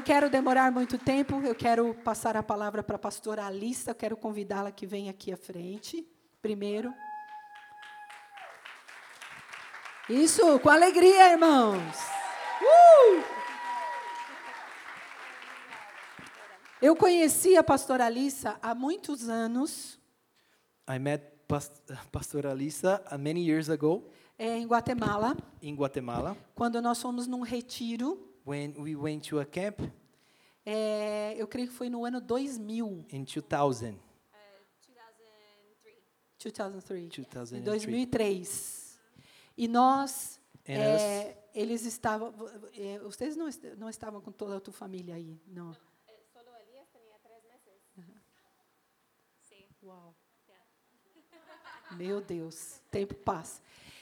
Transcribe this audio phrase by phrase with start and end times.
[0.00, 3.94] Não quero demorar muito tempo, eu quero passar a palavra para a pastora Alissa, eu
[3.94, 6.08] quero convidá-la que venha aqui à frente,
[6.40, 6.90] primeiro.
[10.08, 11.98] Isso, com alegria, irmãos.
[12.62, 13.22] Uh!
[16.80, 20.00] Eu conheci a pastora Alissa há muitos anos.
[20.88, 21.74] I met Past
[22.10, 27.42] Pastor Alisa uh, many years ago é, em Guatemala, in Guatemala quando nós fomos num
[27.42, 28.29] retiro.
[28.50, 29.80] When we went to a camp
[30.66, 33.98] é, eu creio que foi no ano 2000, in 2000.
[36.38, 37.08] 2003.
[37.08, 37.52] 2003.
[37.52, 38.98] Em 2003.
[39.56, 42.32] E nós, And é, eles estavam,
[42.74, 45.72] é, vocês não, est- não estavam com toda a tua família aí, não?
[46.32, 47.82] Solo Elías tenía tres meses.
[49.48, 49.66] Sí.
[49.82, 50.14] Uau.
[51.92, 53.60] Meu Deus, tempo passa.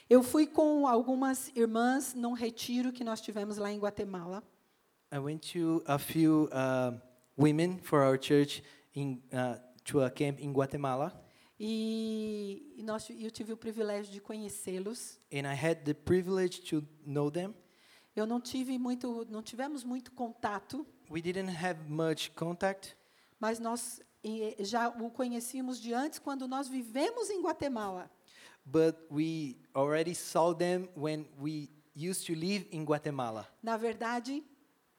[0.08, 4.42] Eu fui com algumas irmãs num retiro que nós tivemos lá em Guatemala.
[5.12, 6.98] I went to a few uh,
[7.36, 8.62] women for our church
[8.94, 11.24] in uh, to a camp in Guatemala,
[11.60, 15.18] E, e nós, eu tive o privilégio de conhecê-los.
[15.32, 17.52] and I had the privilege to know them.
[18.14, 22.96] Eu não tive muito, não tivemos muito contato, We didn't have much contact,
[23.40, 24.00] mas nós
[24.60, 28.10] já o conhecíamos de antes quando nós vivemos em Guatemala.
[28.70, 33.46] But we already saw them when we used to live in Guatemala.
[33.62, 34.42] Na verdade,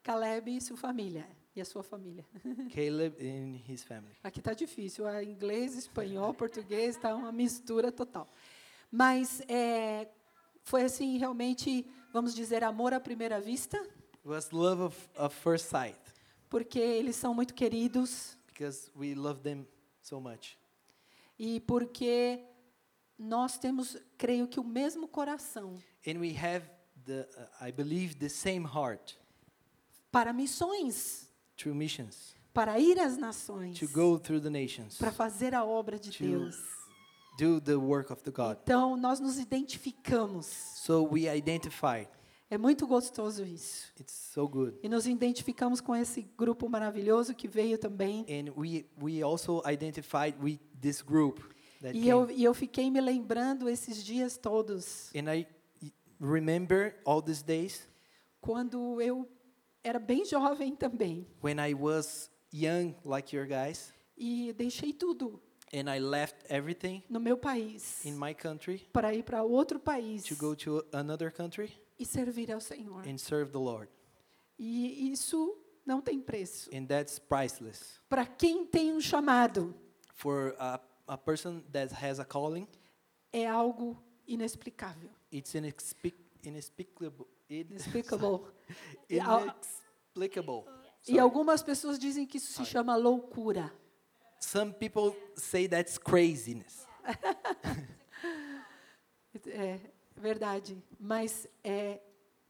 [0.03, 1.25] Caleb e sua família
[1.55, 2.25] e a sua família.
[2.73, 4.15] Caleb and his family.
[4.23, 8.27] Aqui está difícil, é inglês, espanhol, português, está uma mistura total.
[8.91, 10.07] Mas é,
[10.63, 15.69] foi assim, realmente, vamos dizer, amor à primeira vista, It was love of, of first
[15.69, 15.97] sight
[16.49, 19.65] porque eles são muito queridos because we love them
[20.01, 20.57] so much.
[21.37, 22.43] e porque
[23.19, 26.65] nós temos, creio que, o mesmo coração And we have
[27.05, 29.17] the, uh, I believe, the same heart
[30.11, 31.27] para missões,
[31.65, 36.11] missions para ir às nações, to go through the nations, para fazer a obra de
[36.11, 36.57] to Deus.
[37.37, 38.57] do the work of the God.
[38.63, 40.45] Então, nós nos identificamos.
[40.45, 42.09] So we identified.
[42.49, 43.93] É muito gostoso isso.
[44.07, 44.49] So.
[44.81, 48.25] E nos identificamos com esse grupo maravilhoso que veio também.
[48.27, 51.39] And we, we also identified with this group
[51.93, 55.47] E eu, e eu fiquei me lembrando esses dias todos, And I
[56.19, 57.87] remember all these days
[58.41, 59.27] quando eu
[59.83, 61.25] era bem jovem também.
[61.41, 65.41] when I was young, like your guys, E deixei tudo
[65.71, 70.23] and I left everything no meu país in my country para ir para outro país
[70.25, 73.07] to go to another country e servir ao Senhor.
[73.07, 73.89] and serve the Lord.
[74.57, 76.69] E isso não tem preço.
[76.75, 77.99] And that's priceless.
[78.09, 79.73] Para quem tem um chamado,
[80.13, 80.77] For a,
[81.09, 82.67] a person that has a calling,
[83.33, 83.97] é algo
[84.27, 85.09] inexplicável.
[85.31, 87.27] it's inexplic- inexplicable.
[87.49, 88.47] Inexplicable.
[89.09, 90.65] Inexplicable.
[91.07, 93.73] E algumas pessoas dizem que isso se chama loucura.
[94.39, 96.85] Some people say that's craziness.
[99.47, 99.79] É
[100.15, 102.01] verdade, mas é,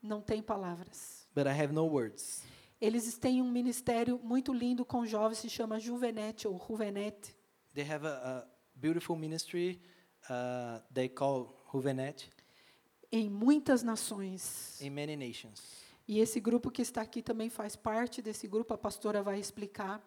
[0.01, 1.27] não tem palavras.
[1.35, 2.41] But I have no words.
[2.81, 7.35] Eles têm um ministério muito lindo com jovens, se chama Juvenete ou Juvenete.
[7.73, 9.81] They have a, a beautiful ministry
[10.29, 12.29] uh, they call Juvenet
[13.11, 14.79] Em muitas nações.
[14.81, 15.61] in many nations.
[16.07, 20.01] E esse grupo que está aqui também faz parte desse grupo, a pastora vai explicar.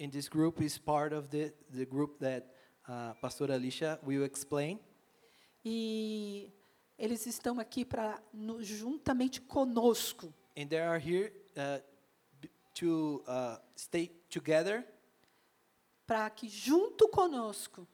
[0.00, 2.46] And this group is part of the, the group that
[2.88, 4.78] uh, Pastor Alicia will explain.
[5.64, 6.52] E
[6.98, 8.22] eles estão aqui para,
[8.60, 11.82] juntamente conosco, And they are here uh,
[12.74, 14.86] to uh, stay together
[16.06, 17.86] para que junto conosco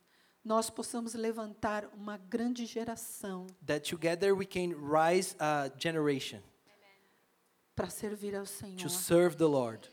[0.44, 3.46] nós possamos levantar uma grande geração.
[3.66, 6.40] That together we can rise a generation
[7.74, 8.76] para servir ao Senhor.
[8.78, 9.88] to serve the Lord.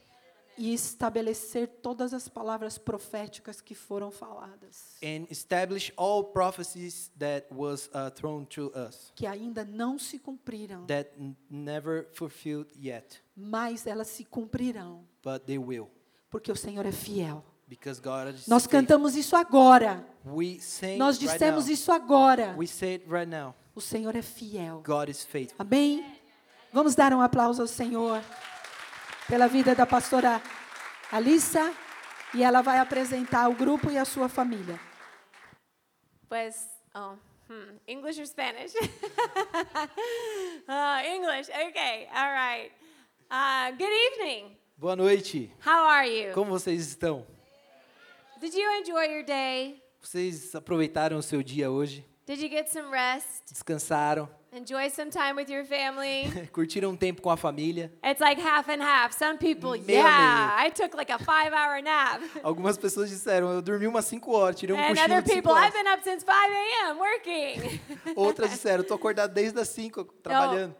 [0.57, 7.89] E estabelecer todas as palavras proféticas que foram faladas, and establish all prophecies that was
[7.93, 9.13] uh, thrown to us.
[9.15, 11.11] Que ainda não se cumpriram, that
[11.49, 15.89] never fulfilled yet, mas elas se cumprirão, but they will.
[16.29, 17.41] Porque o Senhor é fiel.
[17.69, 18.79] Because God is Nós faithful.
[18.81, 20.03] cantamos isso agora.
[20.25, 21.73] We sing Nós right dissemos now.
[21.73, 22.55] isso agora.
[22.57, 23.53] We say it right now.
[23.75, 24.81] O Senhor é fiel.
[24.83, 25.55] God is faithful.
[25.59, 26.03] Amém?
[26.73, 28.21] Vamos dar um aplauso ao Senhor
[29.27, 30.41] pela vida da pastora
[31.11, 31.71] Alissa,
[32.33, 34.79] e ela vai apresentar o grupo e a sua família.
[36.27, 37.13] Pues, oh,
[37.47, 38.73] hmm, English or Spanish?
[40.67, 42.71] uh, English, okay, all right.
[43.31, 44.57] Uh, good evening.
[44.77, 45.51] Boa noite.
[45.65, 46.33] How are you?
[46.33, 47.25] Como vocês estão?
[48.39, 49.83] Did you enjoy your day?
[50.01, 52.05] Vocês aproveitaram o seu dia hoje?
[52.25, 53.51] Did you get some rest?
[53.51, 54.29] Descansaram?
[54.53, 56.31] Enjoy some time with your family?
[56.53, 57.91] Curtiram um tempo com a família?
[58.01, 59.13] It's like half and half.
[59.13, 62.21] Some people, Meio yeah, I took like a five hour nap.
[62.41, 65.35] Algumas pessoas disseram, eu dormi umas 5 horas, tirei um And cochilo other de 5
[65.35, 66.97] people, I've been up since 5 a.m.
[66.97, 67.81] working.
[68.15, 70.75] Outras disseram, tô acordado desde as 5 trabalhando.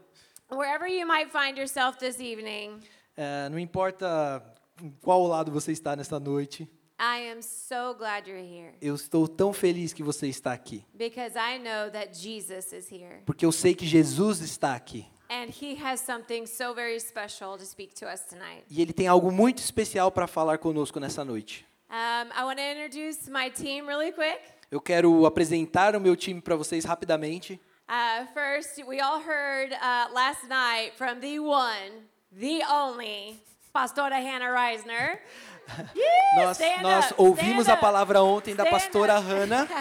[0.50, 2.80] Wherever you might find yourself this evening,
[3.18, 4.42] É, não importa
[4.82, 9.28] em qual lado você está nesta noite, I am so glad you're here eu estou
[9.28, 10.84] tão feliz que você está aqui.
[10.94, 13.22] because I know that Jesus is here.
[13.26, 15.08] Porque eu sei que Jesus está aqui.
[15.30, 18.64] And he has something so very special to speak to us tonight.
[18.70, 21.66] E ele tem algo muito especial para falar conosco nessa noite.
[21.90, 24.40] Um, I want to introduce my team really quick.
[24.72, 27.60] Eu quero apresentar o meu time para vocês rapidamente.
[27.88, 33.42] Uh, first, we all heard uh, last night from the one, the only,
[33.74, 35.20] Pastora Hannah Reisner.
[35.96, 39.28] Yeah, Nós, nós ouvimos stand a palavra ontem da pastora up.
[39.28, 39.68] Hannah.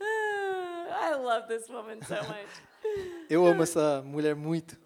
[0.00, 2.46] I love this woman so much.
[3.28, 4.76] Eu amo essa mulher muito.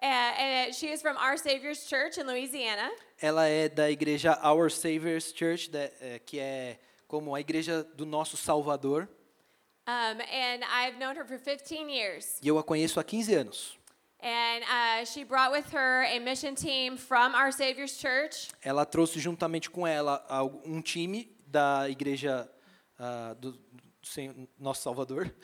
[0.00, 2.90] and she is from Our Savior's Church in Louisiana.
[3.20, 8.36] Ela é da igreja Our Savior's Church, é, que é como a igreja do nosso
[8.36, 9.08] Salvador.
[9.86, 12.38] Um, and I've known her for 15 years.
[12.42, 13.77] E eu a conheço há 15 anos.
[14.20, 18.48] And uh, she brought with her a mission team from Our Savior's Church.
[18.64, 20.24] Ela trouxe juntamente com ela
[20.66, 22.50] um time da igreja
[22.98, 25.30] ah, do, do Senhor, nosso Salvador.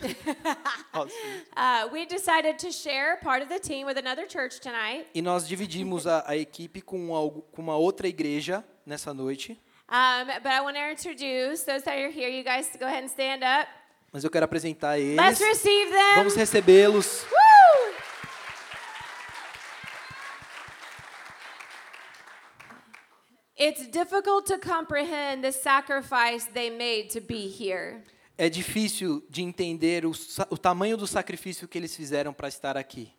[1.57, 5.07] Uh, we decided to share part of the team with another church tonight.
[5.15, 9.61] e nós dividimos a, a equipe com, algo- com uma outra igreja nessa noite.
[9.89, 12.29] Um, but I want to introduce those that are here.
[12.29, 13.69] You guys go ahead and stand up.
[14.13, 15.17] Mas eu quero apresentar eles.
[15.17, 16.15] Let's receive them.
[16.17, 17.25] Vamos recebê-los.
[23.57, 28.03] It's difficult to comprehend the sacrifice they made to be here.
[28.37, 30.11] É difícil de entender o,
[30.51, 33.13] o tamanho do sacrifício que eles fizeram para estar aqui.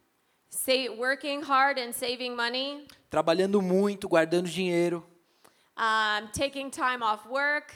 [0.49, 5.05] Say, working hard and saving money, Trabalhando muito, guardando dinheiro,
[5.77, 7.73] um, taking time off work,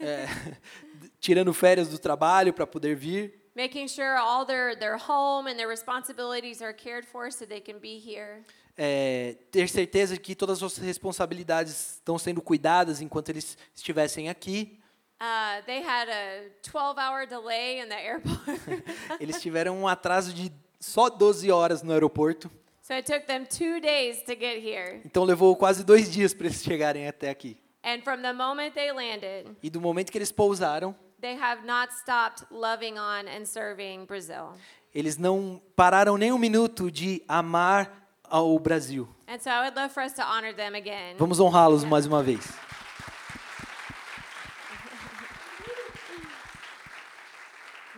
[0.00, 0.26] é,
[1.20, 5.68] tirando férias do trabalho para poder vir, making sure all their, their home and their
[5.68, 8.44] responsibilities are cared for so they can be here.
[8.76, 14.28] É, ter certeza de que todas as suas responsabilidades estão sendo cuidadas enquanto eles estivessem
[14.28, 14.78] aqui.
[15.20, 18.42] Uh, they had a 12 hour delay in the airport.
[19.20, 22.50] Eles tiveram um atraso de só 12 horas no aeroporto.
[22.82, 25.00] so it took them two days to get here.
[25.04, 27.56] Então levou quase dois dias para eles chegarem até aqui.
[27.84, 31.92] And from the moment they landed, E do momento que eles pousaram, they have not
[31.94, 34.54] stopped loving on and serving Brazil.
[34.92, 38.01] eles não pararam nem um minuto de amar
[38.32, 39.06] ao Brasil.
[39.28, 41.16] And so I would love for us to honor them again.
[41.18, 42.40] Vamos honrá-los mais uma vez.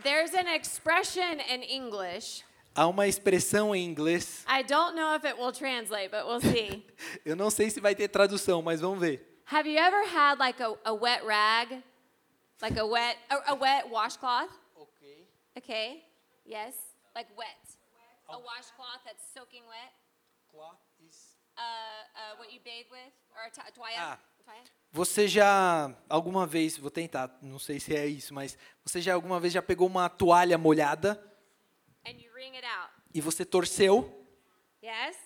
[0.02, 2.42] There's an expression in English.
[2.75, 6.84] Há uma expressão em inglês, I don't know if it will translate, but we'll see.
[7.24, 9.24] eu não sei se vai ter tradução, mas vamos ver.
[9.46, 11.81] Have you ever had like a, a wet rag?
[12.60, 14.50] Like a wet a, a wet washcloth?
[15.56, 16.03] Okay.
[16.44, 16.74] Yes.
[17.14, 17.46] Like wet.
[18.29, 19.93] A washcloth that's soaking wet.
[21.56, 23.13] Uh, uh, what you bathe with?
[23.37, 24.19] Or a to- toalla?
[24.19, 24.19] Ah.
[24.93, 29.41] Você já alguma vez, vou tentar, não sei se é isso, mas você já alguma
[29.41, 31.13] vez já pegou uma toalha molhada
[32.06, 32.93] And you wring it out.
[33.15, 34.05] e você torceu
[34.82, 35.17] Yes?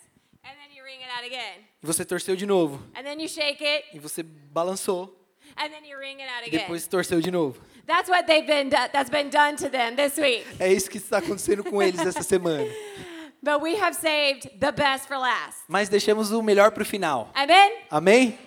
[0.43, 1.65] And then you wring it out again.
[1.83, 3.89] e você torceu de novo And then you shake it.
[3.93, 5.15] e você balançou
[5.57, 6.59] And then you wring it out e again.
[6.61, 7.61] depois torceu de novo.
[7.85, 10.45] That's what they've been that's been done to them this week.
[10.59, 12.63] É isso que está acontecendo com eles essa semana.
[13.41, 15.59] But we have saved the best for last.
[15.67, 17.29] Mas deixamos o melhor para o final.
[17.33, 17.71] Amen?
[17.89, 18.37] Amém?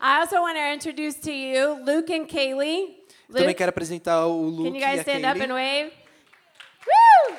[0.00, 2.98] I also want to introduce to you Luke and Kaylee.
[3.28, 5.84] Também Luke, quero apresentar o Luke can you e guys a stand up and Kaylee.
[5.84, 5.92] wave?
[6.86, 7.36] Woo!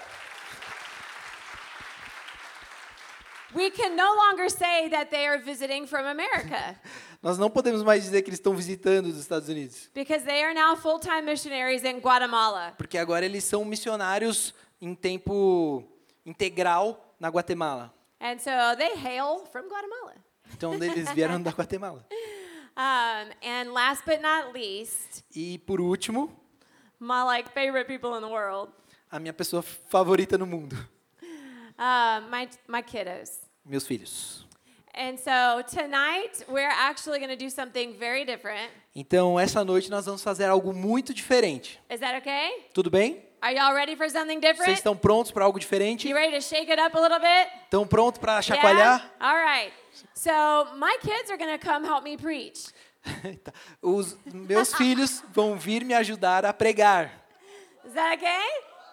[3.53, 6.79] We can no longer say that they are visiting from America
[7.21, 10.55] Nós não podemos mais dizer que eles estão visitando os Estados Unidos, because they are
[10.55, 12.73] now full-time missionaries in Guatemala.
[12.77, 15.83] porque agora eles são missionários em tempo
[16.25, 17.93] integral na Guatemala.
[18.19, 20.13] And so they hail from Guatemala.
[20.53, 22.05] Então eles vieram da Guatemala.
[22.73, 26.31] Um, and last but not least, E por último,
[26.97, 28.71] my like favorite people in the world,
[29.11, 30.77] a minha pessoa favorita no mundo,
[31.77, 33.41] uh, my my kiddos.
[33.65, 34.45] meus filhos.
[34.93, 38.71] And so tonight we're actually going to do something very different.
[38.95, 41.77] Então, essa noite nós vamos fazer algo muito diferente.
[41.89, 42.67] Is that okay?
[42.73, 43.21] Tudo bem?
[43.41, 44.77] Are y'all ready for something Vocês different?
[44.77, 46.07] estão prontos para algo diferente?
[46.07, 47.47] You ready to shake it up a little bit?
[47.65, 48.99] Estão prontos para chacoalhar?
[48.99, 49.27] Yeah?
[49.27, 49.73] All right.
[50.13, 52.67] So my kids are going to come help me preach.
[53.43, 53.51] Tá.
[53.81, 57.09] Os meus filhos vão vir me ajudar a pregar.
[57.83, 58.45] Is that okay?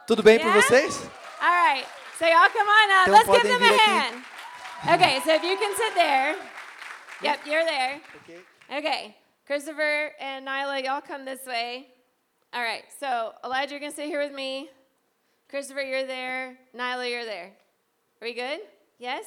[0.06, 0.62] Tudo bem para Yeah?
[0.62, 0.96] vocês?
[1.42, 1.84] All right.
[2.18, 3.08] So y'all come on up.
[3.08, 3.78] Então Let's give them a aqui.
[3.86, 4.24] hand.
[4.94, 6.36] Okay, so if you can sit there.
[7.20, 8.00] Yep, you're there.
[8.78, 9.14] Okay.
[9.46, 11.88] Christopher and Nyla, y'all come this way.
[12.58, 12.82] All right.
[12.98, 14.68] So Elijah, you're gonna sit here with me.
[15.48, 16.58] Christopher, you're there.
[16.76, 17.52] Nyla, you're there.
[18.20, 18.58] Are we good?
[18.98, 19.26] Yes.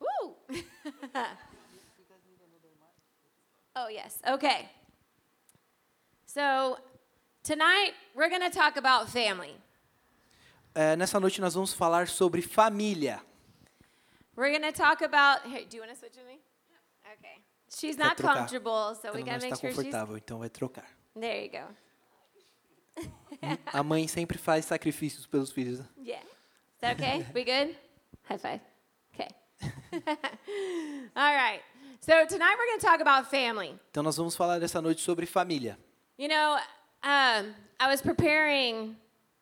[0.00, 0.06] There
[0.48, 0.64] we go.
[1.12, 1.20] Woo.
[3.76, 4.18] oh yes.
[4.26, 4.66] Okay.
[6.24, 6.78] So
[7.42, 9.54] tonight we're gonna talk about family.
[10.74, 13.20] É, nessa noite nós vamos falar sobre família.
[14.36, 15.42] We're gonna talk about.
[15.44, 16.40] Here, do you want to switch with me?
[17.18, 17.42] Okay.
[17.68, 18.36] She's Quer not trocar?
[18.36, 19.76] comfortable, so we Ela não gotta está make sure she's.
[19.76, 21.01] confortável, então vai trocar.
[21.14, 21.64] There you go.
[23.72, 25.80] A mãe sempre faz sacrifícios pelos filhos.
[25.80, 25.86] né?
[26.04, 26.22] Yeah.
[26.22, 27.26] Is that okay?
[27.34, 27.76] we good?
[28.28, 28.60] High five.
[29.14, 29.28] Okay.
[31.16, 31.60] All right.
[32.00, 33.74] So tonight we're gonna talk about family.
[33.90, 35.78] Então nós vamos falar dessa noite sobre família.
[36.18, 36.56] You know,
[37.04, 38.96] um, I was preparing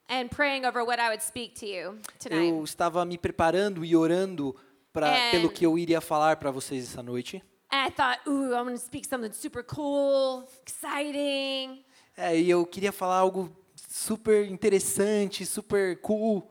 [0.08, 2.48] and praying over what I would speak to you tonight.
[2.50, 4.54] Eu estava me preparando e orando
[4.94, 7.42] And- pelo que eu iria falar para vocês essa noite.
[7.72, 11.84] And I thought, ooh, I'm gonna speak something super cool, exciting.
[12.16, 13.50] É, e eu queria falar algo
[13.88, 16.50] super interessante, super cool,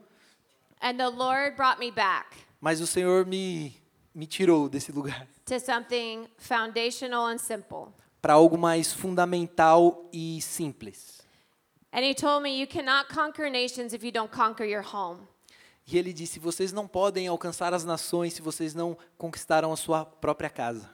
[0.81, 3.75] And the Lord brought me back mas o Senhor me,
[4.15, 7.87] me tirou desse lugar to something foundational and simple.
[8.21, 11.19] para algo mais fundamental e simples.
[11.91, 15.21] And he told me, You cannot conquer nations if you don't conquer your home.
[15.85, 20.05] E ele disse: vocês não podem alcançar as nações se vocês não conquistaram a sua
[20.05, 20.89] própria casa.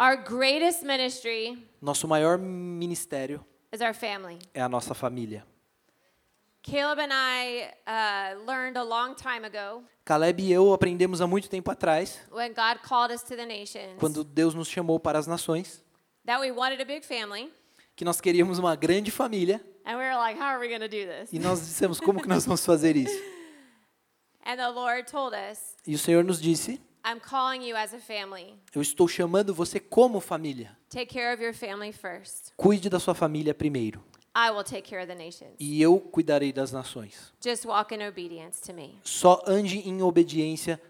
[0.00, 4.38] Our greatest ministry Nosso maior ministério is our family.
[4.54, 5.44] é a nossa família.
[6.62, 11.50] Caleb and I uh, learned a long time ago Caleb e eu aprendemos há muito
[11.50, 15.26] tempo atrás, when God called us to the nations quando Deus nos chamou para as
[15.26, 15.84] nações,
[16.24, 17.52] that we wanted a big family.
[17.94, 20.88] que nós queríamos uma grande família And we were like, How are we going to
[20.88, 21.30] do this?
[21.30, 23.20] e nós dissemos como que nós vamos fazer isso.
[24.46, 27.98] And the Lord told us, E o Senhor nos disse: I'm calling you as a
[27.98, 28.54] family.
[28.74, 30.76] eu estou chamando você como família.
[30.88, 32.52] Take care of your family first.
[32.56, 34.02] Cuide da sua família primeiro
[34.34, 35.56] I will take care of the nations.
[35.58, 37.32] e eu cuidarei das nações.
[37.44, 38.98] Just walk in obedience to me.
[39.02, 40.80] Só ande em obediência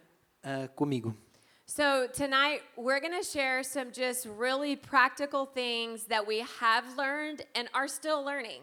[0.43, 1.15] eh, comigo.
[1.67, 7.47] So, tonight we're going to share some just really practical things that we have learned
[7.55, 8.61] and are still learning.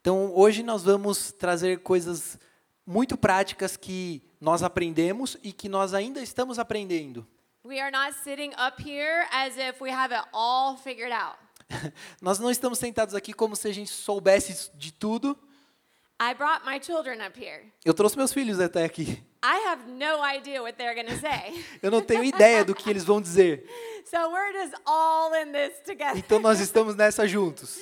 [0.00, 2.38] Então, hoje nós vamos trazer coisas
[2.86, 7.26] muito práticas que nós aprendemos e que nós ainda estamos aprendendo.
[7.64, 11.38] We are not sitting up here as if we have it all figured out.
[12.22, 15.38] nós não estamos sentados aqui como se a gente soubesse de tudo.
[16.20, 17.72] I brought my children up here.
[17.84, 19.22] Eu trouxe meus filhos até aqui.
[19.42, 21.64] I have no idea what they're going to say.
[21.80, 23.64] Eu não tenho ideia do que eles vão dizer.
[24.04, 26.18] so, we're just all in this together.
[26.18, 27.78] Então nós estamos nessa juntos.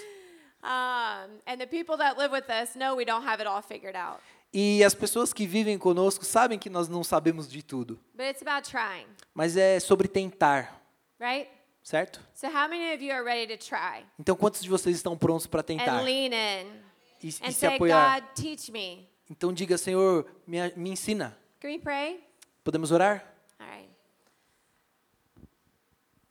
[0.62, 3.96] Um, and the people that live with us know we don't have it all figured
[3.96, 4.20] out.
[4.58, 8.00] E as pessoas que vivem conosco sabem que nós não sabemos de tudo.
[8.14, 10.82] But it's about trying, Mas é sobre tentar,
[11.20, 11.50] right?
[11.82, 12.22] certo?
[12.32, 14.06] So, how many of you are ready to try?
[14.18, 18.32] Então quantos de vocês estão prontos para tentar in e, e se say, apoiar?
[19.28, 21.36] Então diga, Senhor, me, me ensina.
[21.60, 22.24] Can we pray?
[22.64, 23.30] Podemos orar?
[23.60, 23.90] Right.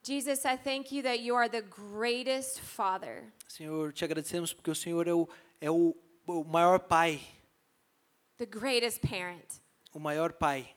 [0.01, 3.31] Jesus, I thank you that you are the greatest Father.
[3.47, 5.29] Senhor, te agradecemos porque o Senhor é o,
[5.61, 7.21] é o, o maior pai,
[8.37, 9.61] the greatest parent.
[9.93, 10.75] o maior pai.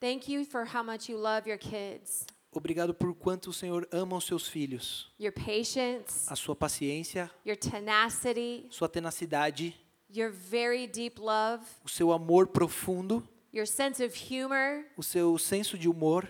[0.00, 4.16] Thank you for how much you love your kids, Obrigado por quanto o Senhor ama
[4.16, 9.78] os seus filhos, your patience, a sua paciência, your tenacity, sua tenacidade,
[10.12, 13.22] your very deep love, o seu amor profundo,
[13.52, 16.28] your sense of humor, o seu senso de humor,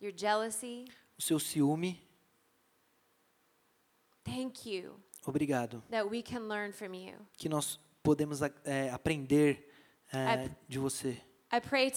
[0.00, 0.86] your jealousy.
[1.18, 2.00] o seu ciúme.
[4.24, 7.14] Thank you Obrigado that we can learn from you.
[7.36, 9.68] que nós podemos é, aprender
[10.12, 11.20] é, I- de você.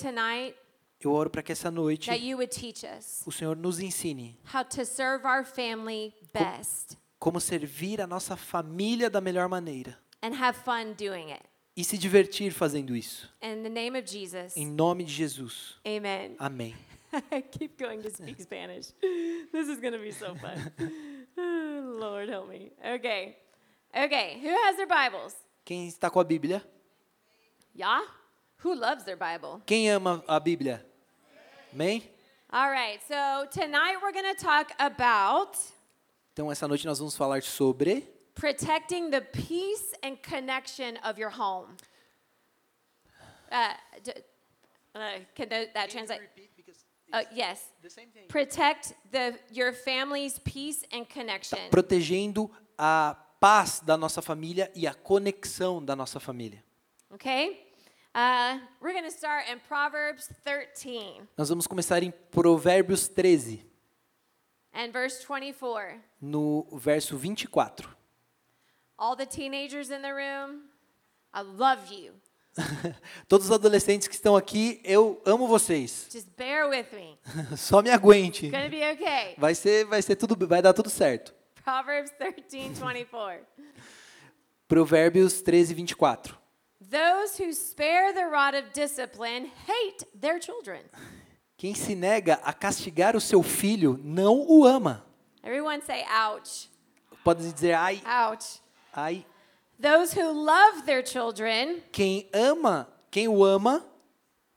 [0.01, 0.55] Tonight
[0.99, 4.37] Eu oro para que essa noite that you would teach us o Senhor nos ensine
[4.53, 10.33] how to serve our family best como servir a nossa família da melhor maneira and
[10.33, 11.43] have fun doing it.
[11.75, 13.29] e se divertir fazendo isso.
[13.41, 15.75] In the name of Jesus, Em nome de Jesus.
[15.85, 16.35] amen.
[16.39, 16.73] Amém.
[17.31, 18.91] I keep going to speak Spanish.
[19.51, 20.71] This is going to be so fun.
[21.99, 22.71] Lord help me.
[22.85, 23.35] Okay.
[23.95, 25.33] Okay, who has their Bibles?
[25.65, 26.61] Quem está com a Bíblia?
[27.73, 28.01] Yeah?
[28.57, 29.61] Who loves their Bible?
[29.65, 30.81] Quem ama a Bíblia?
[31.73, 32.03] Amém?
[32.51, 35.57] All right, so tonight we're going to talk about
[36.33, 38.03] Então, essa noite nós vamos falar sobre
[38.35, 41.77] protecting the peace and connection of your home.
[43.51, 43.73] Uh,
[44.03, 44.11] d-
[44.93, 46.19] uh, can that translate?
[47.13, 47.71] Uh, yes.
[48.27, 51.59] Protect the, your family's peace and connection.
[51.69, 56.63] protegendo a paz da nossa família e a conexão da nossa família.
[57.13, 57.61] Okay?
[58.13, 63.61] Uh, we're going to start in Proverbs 13 Nós vamos começar em Provérbios 13,
[64.73, 66.01] and verse 24.
[66.21, 67.87] no verso 24.
[68.97, 70.63] All the teenagers in the room,
[71.33, 72.13] I love you.
[73.27, 76.07] Todos os adolescentes que estão aqui, eu amo vocês.
[76.11, 77.19] Just bear with me.
[77.57, 78.47] Só me aguente.
[78.47, 79.35] It's be okay.
[79.37, 81.33] Vai ser, vai ser tudo, vai dar tudo certo.
[81.63, 83.45] Proverbs 13 24.
[84.67, 86.37] Provérbios 13, 24.
[86.89, 90.81] Those who spare the rod of discipline hate their children.
[91.57, 95.05] Quem se nega a castigar o seu filho não o ama.
[95.43, 96.69] Everyone say, ouch,
[97.23, 98.61] Pode dizer ai, ouch.
[98.93, 99.25] ai.
[99.79, 103.85] Those who love their children Quem ama, quem o ama,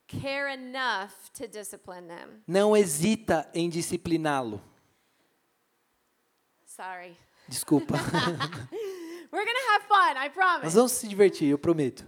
[0.06, 2.42] care enough to discipline them.
[2.46, 4.60] não hesita em discipliná-lo.
[6.66, 7.16] Sorry.
[7.48, 7.94] Desculpa.
[9.30, 10.75] We're to have fun, I Nós promise.
[10.75, 12.04] vamos se divertir, eu prometo.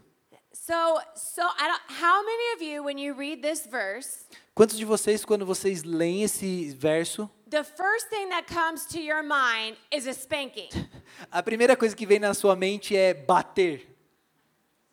[0.53, 4.85] So, so I don't, how many of you, when you read this verse, Quantos de
[4.85, 10.07] vocês, quando vocês leem esse verso, the first thing that comes to your mind is
[10.07, 10.71] a spanking?
[11.33, 13.81] a primeira coisa que vem na sua mente é bater?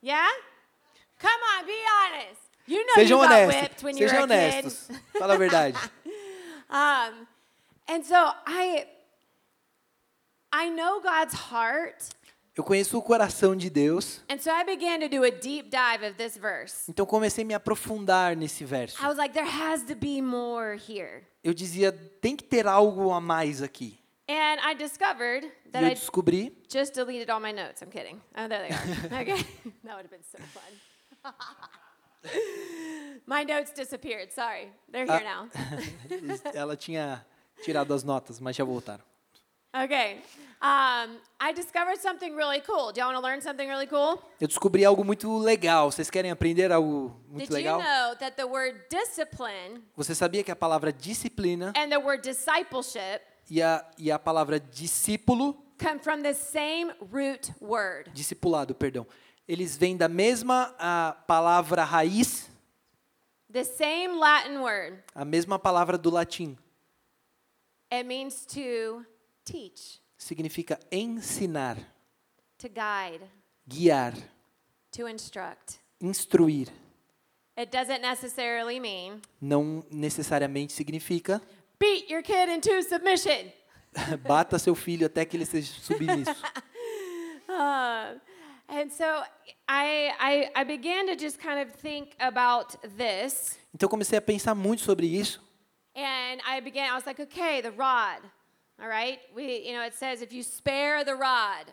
[0.02, 0.28] Yeah?
[1.20, 2.42] Come on, be honest.
[2.68, 3.62] You know Sejam you got honestos.
[3.62, 4.66] whipped when you Sejam were a kid.
[4.66, 4.90] honestos.
[5.18, 5.76] Fala a verdade.
[6.70, 7.26] Um,
[7.88, 8.88] and so I,
[10.52, 12.10] I know God's heart,
[12.58, 16.04] Eu conheço o coração de Deus, and so I began to do a deep dive
[16.04, 16.90] of this verse.
[16.90, 18.98] então comecei a me aprofundar nesse verso.
[19.00, 21.24] I was like, there has to be more here.
[21.44, 24.00] Eu dizia, tem que ter algo a mais aqui.
[24.28, 27.82] And I discovered E that eu I descobri just deleted all my notes.
[27.84, 28.20] I'm kidding.
[28.36, 29.22] Oh, there they are.
[29.22, 29.44] okay.
[29.86, 31.34] that would have been so fun.
[33.26, 34.32] my notes disappeared.
[34.34, 34.70] Sorry.
[34.92, 35.46] They're here Ah.
[35.46, 36.52] now.
[36.54, 37.26] Ela tinha
[37.64, 39.04] tirado as notas, mas já voltaram.
[39.76, 40.22] Okay.
[40.60, 42.92] Um, I discovered something really cool.
[42.92, 44.20] Do y'all want to learn something really cool?
[44.40, 45.92] Eu descobri algo muito legal.
[45.92, 47.80] Vocês querem aprender algo muito Did legal?
[47.80, 52.24] you know that the word discipline Você sabia que a palavra disciplina and the word
[52.24, 58.10] discipleship e a, e a palavra discípulo, come from the same root word?
[58.14, 59.06] discipulado, perdão,
[59.48, 62.50] eles vêm da mesma a palavra raiz,
[63.52, 65.04] The same Latin word.
[65.14, 66.58] a mesma palavra do latim.
[67.94, 69.06] It means to
[69.52, 71.78] teach, Significa ensinar,
[72.58, 73.22] to guide,
[73.68, 74.14] guiar,
[74.92, 75.80] to instruct.
[76.02, 76.68] instruir.
[77.56, 81.42] It doesn't necessarily mean Não necessariamente significa
[81.80, 83.52] beat your kid into submission.
[84.28, 86.32] bata seu filho até que ele seja submisso.
[87.50, 88.20] Uh,
[88.70, 89.06] and so
[89.68, 93.58] I, I, I began to just kind of think about this.
[93.74, 95.42] Então comecei a pensar muito sobre isso.
[95.96, 98.22] And I began, I was like, okay, the rod.
[98.80, 99.20] All right?
[99.36, 101.72] We, you know, it says if you spare the rod,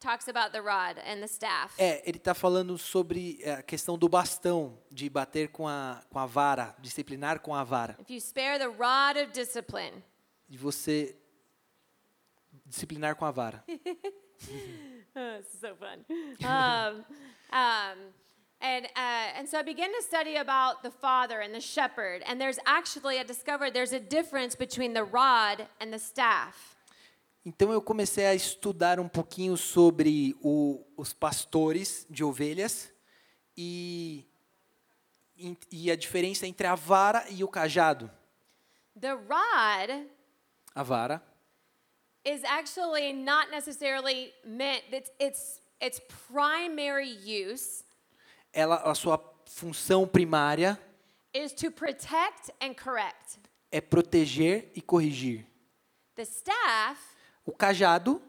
[0.00, 1.74] talks about the rod and the staff.
[1.78, 6.18] É, ele está falando sobre é, a questão do bastão, de bater com a, com
[6.18, 7.96] a vara, disciplinar com a vara.
[8.00, 10.02] If you spare the rod of discipline,
[10.48, 11.14] De você
[12.66, 13.62] disciplinar com a vara.
[13.68, 16.04] oh, this is so fun.
[16.40, 17.04] Um,
[17.52, 18.12] um,
[18.60, 22.22] and, uh, and so I began to study about the father and the shepherd.
[22.26, 26.76] And there's actually, I discovered there's a difference between the rod and the staff.
[27.44, 32.92] Então eu comecei a estudar um pouquinho sobre o, os pastores de ovelhas
[33.56, 34.26] e,
[35.38, 38.10] e, e a diferença entre a vara e o cajado.
[39.00, 40.06] The rod
[40.74, 41.22] A vara
[42.24, 47.84] is actually not necessarily meant that its its primary use
[48.52, 50.78] ela, a sua função primária
[51.34, 53.38] is to protect and correct.
[53.70, 55.46] é proteger e corrigir.
[56.16, 57.00] The staff
[57.46, 58.20] O cajado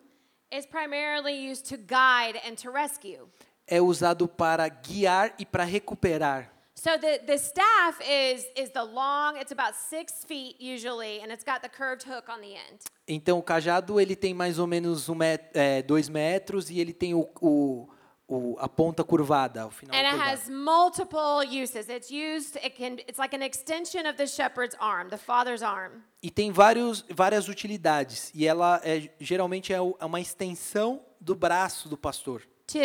[0.51, 3.27] is primarily used to guide and to rescue.
[3.67, 6.51] é usado para guiar e para recuperar.
[6.73, 11.43] So the, the staff is is the long, it's about six feet usually, and it's
[11.43, 12.85] got the curved hook on the end.
[13.07, 16.93] Então o cajado ele tem mais ou menos um met, é, dois metros e ele
[16.93, 17.87] tem o, o,
[18.33, 20.31] o- a ponta curvada, o final And it curvado.
[20.31, 21.87] has multiple uses.
[21.89, 26.01] It's used, it can it's like an extension of the shepherd's arm, the father's arm.
[26.23, 28.31] E tem vários, várias utilidades.
[28.33, 32.41] E ela é, geralmente é é uma extensão do braço do pastor.
[32.67, 32.79] to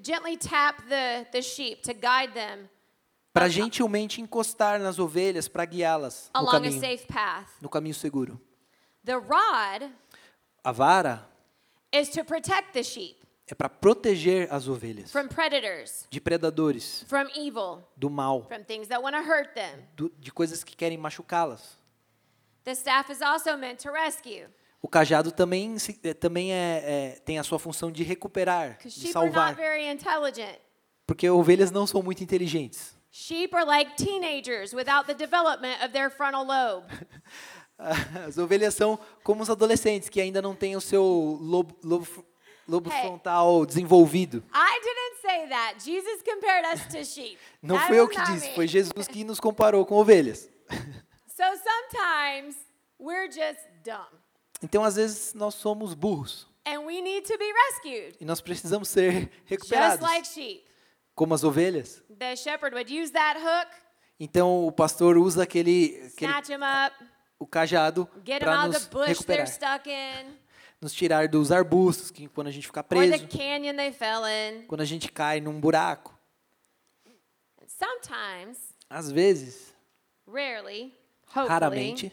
[0.00, 2.68] gently tap the, the sheep to guide them
[3.32, 7.48] para gentilmente encostar nas ovelhas para guiá-las no along a caminho, safe path.
[7.60, 8.40] no caminho seguro.
[9.04, 9.90] The rod
[10.62, 11.26] A vara
[11.92, 13.16] is to protect the sheep
[13.52, 18.88] é para proteger as ovelhas from predators, de predadores, from evil, do mal, from things
[18.88, 19.78] that want to hurt them.
[19.94, 21.76] do- de coisas que querem machucá-las.
[22.64, 24.46] The staff is also meant to rescue
[24.80, 26.82] O cajado também, é, também é,
[27.16, 30.58] é- tem a sua função de recuperar, because de sheep are not salvar, very intelligent.
[31.06, 32.96] porque ovelhas não são muito inteligentes.
[33.10, 36.86] Sheep are like teenagers without the development of their frontal lobe.
[38.26, 41.02] As ovelhas são como os adolescentes que ainda não têm o seu
[41.40, 42.06] lobo, lobo,
[42.68, 43.02] lobo Hey.
[43.08, 44.42] frontal desenvolvido.
[44.52, 45.84] I didn't say that.
[45.84, 47.38] Jesus compared us to sheep.
[47.62, 48.54] Não That fui eu que disse, me.
[48.54, 50.48] foi Jesus que nos comparou com ovelhas.
[51.34, 52.56] So sometimes
[53.00, 54.06] we're just dumb
[54.62, 58.88] Então, às vezes, nós somos burros and we need to be rescued, e nós precisamos
[58.88, 60.62] ser just recuperados, like sheep.
[61.16, 62.00] como as ovelhas.
[62.16, 63.68] The shepherd would use that hook,
[64.20, 66.32] Então, o pastor usa aquele, aquele
[67.40, 68.06] o cajado
[68.38, 69.48] para nos recuperar,
[70.82, 73.28] nos tirar dos arbustos, que quando a gente the preso,
[74.66, 76.12] quando a gente cai num buraco.
[77.68, 78.58] Sometimes,
[78.90, 79.72] Às vezes,
[80.26, 80.92] rarely,
[81.24, 82.12] raramente,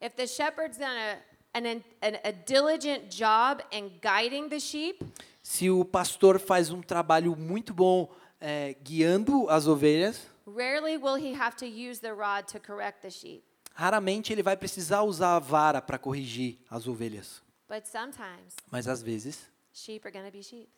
[0.00, 1.18] if the shepherd's done a,
[1.54, 5.04] an, an, a diligent job in guiding the sheep,
[5.42, 11.34] se o pastor faz um trabalho muito bom é, guiando as ovelhas, rarely will he
[11.34, 13.44] have to use the rod to correct the sheep.
[13.74, 17.42] raramente ele vai precisar usar a vara para corrigir as ovelhas.
[17.70, 19.38] But sometimes, Mas às vezes,
[19.72, 20.68] sheep are going to be sheep.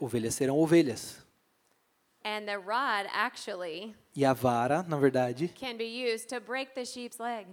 [0.00, 1.18] ovelhas serão ovelhas.
[2.24, 6.84] And the rod actually E a vara, na verdade, can be used to break the
[6.84, 7.46] sheep's leg.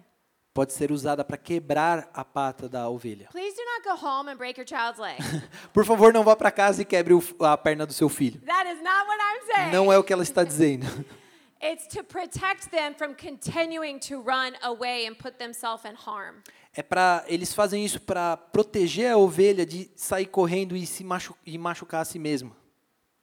[0.54, 3.28] pode ser usada para quebrar a pata da ovelha.
[3.32, 5.18] Please do not go home and break your child's leg.
[5.72, 8.42] Por favor, não vá para casa e quebre o- a perna do seu filho.
[8.42, 9.72] that is not what I'm saying.
[9.72, 10.86] Não é o que ela está dizendo.
[11.64, 16.42] It's to protect them from continuing to run away and put themselves in harm.
[16.74, 21.36] É para eles fazem isso para proteger a ovelha de sair correndo e se machu
[21.46, 22.56] e machucar a si mesma.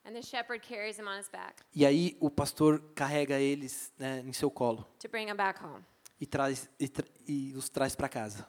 [0.05, 4.23] And the shepherd carries him on his back E aí o pastor carrega eles né,
[4.25, 5.85] em seu colo to bring him back home.
[6.21, 8.47] e traz e, tra e os traz para casa.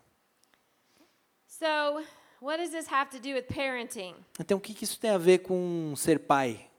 [1.47, 2.04] So,
[2.41, 4.15] what does this have to do with parenting?
[4.39, 6.69] Então o que, que isso tem a ver com ser pai?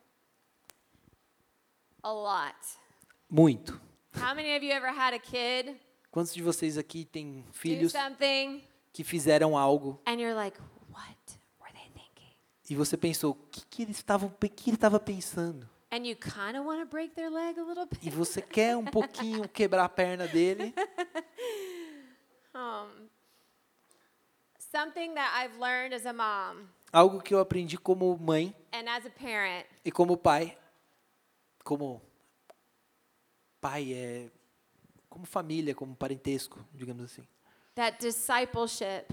[2.02, 2.56] A lot.
[3.30, 3.80] Muito.
[4.16, 5.76] How many of you ever had a kid
[6.10, 7.92] Quantos de vocês aqui têm filhos
[8.92, 10.58] que fizeram algo and you're like,
[10.92, 11.16] what
[11.60, 12.34] were they thinking?
[12.68, 15.68] e você pensou o que, que eles estavam que ele estava pensando?
[15.92, 18.84] And you kind of want to break their leg a little E você quer um
[18.84, 20.74] pouquinho quebrar a perna dele?
[22.52, 23.08] Um,
[24.58, 29.06] something that I've learned as a mom Algo que eu aprendi como mãe and as
[29.06, 30.58] a parent e como pai,
[31.62, 32.02] como
[33.60, 34.30] pai é
[35.08, 37.22] como família, como parentesco, digamos assim,
[37.74, 39.06] that discipleship,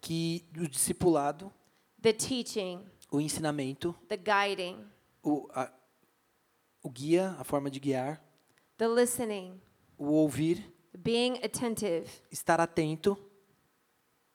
[0.00, 1.52] que o discipulado,
[2.00, 4.84] the teaching, o ensinamento, the guiding,
[5.22, 5.72] o, a,
[6.82, 8.22] o guia, a forma de guiar,
[8.76, 9.60] the listening,
[9.96, 13.16] o ouvir, being attentive, estar atento,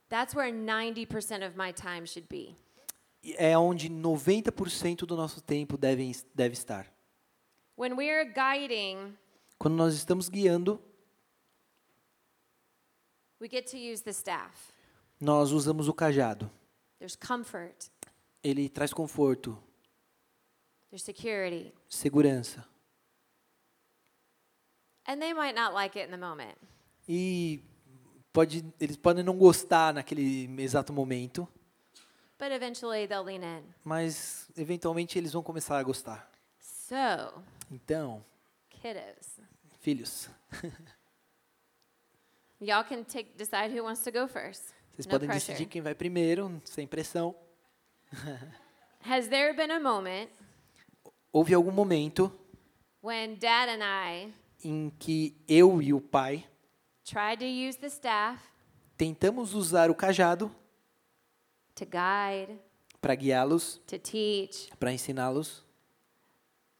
[0.10, 2.56] that's where 90% of my time should be.
[3.36, 6.88] é onde 90% do nosso tempo deve, deve estar.
[7.78, 9.18] When we're guiding,
[9.58, 10.80] Quando nós estamos guiando,
[13.40, 14.72] we get to use the staff.
[15.20, 16.50] nós usamos o cajado.
[17.00, 17.90] There's comfort,
[18.44, 19.58] Ele traz conforto,
[20.90, 22.66] there's security, segurança.
[25.08, 26.56] and they might not like it in the moment.
[27.08, 27.64] E
[28.34, 31.48] pode, eles podem não gostar naquele exato momento,
[32.40, 33.64] But eventually they'll lean in.
[33.84, 36.30] mas eventualmente eles vão começar a gostar.
[36.60, 38.24] So, Então,
[38.82, 39.40] kiddos,
[39.80, 40.30] filhos,
[42.60, 44.74] y'all can take decide who wants to go first.
[44.96, 45.54] vocês No podem pressure.
[45.54, 47.36] decidir quem vai primeiro, sem pressão.
[49.02, 50.30] Has there been a moment
[51.32, 52.32] Houve algum momento
[53.02, 56.46] when dad and I em que eu e o pai
[57.06, 58.42] tried to use the staff
[58.98, 60.50] tentamos usar o cajado
[61.76, 62.60] to guide,
[63.00, 65.64] para guiá-los, to teach, para ensiná-los,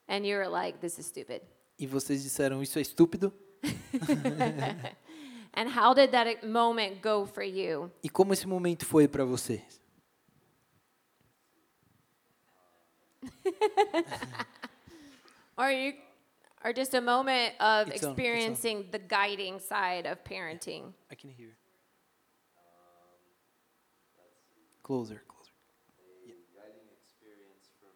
[0.08, 1.42] and you were like, this is stupid?
[1.78, 3.34] E vocês disseram isso é estúpido?
[5.54, 7.92] And how did that moment go for you?
[8.04, 9.82] E como esse momento foi para vocês?
[15.58, 15.94] Or you
[16.64, 18.12] or just a moment of It's on, it's on.
[18.12, 20.94] experiencing the guiding side of parenting.
[21.12, 21.58] I can hear.
[24.84, 25.52] Closer, closer.
[26.56, 27.90] guiding experience from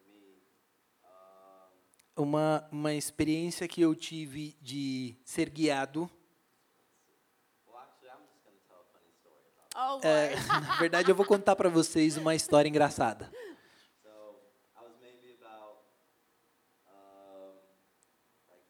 [2.16, 6.10] uma, uma experiência que eu tive de ser guiado.
[9.74, 10.06] Oh.
[10.06, 13.32] É, na verdade, eu vou contar para vocês uma história engraçada.
[14.02, 14.10] So
[14.76, 15.78] I was maybe about
[18.50, 18.62] like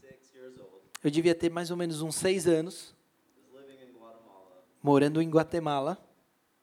[0.00, 0.80] six years old.
[1.04, 2.94] Eu devia ter mais ou menos uns seis anos,
[4.82, 5.98] morando em Guatemala.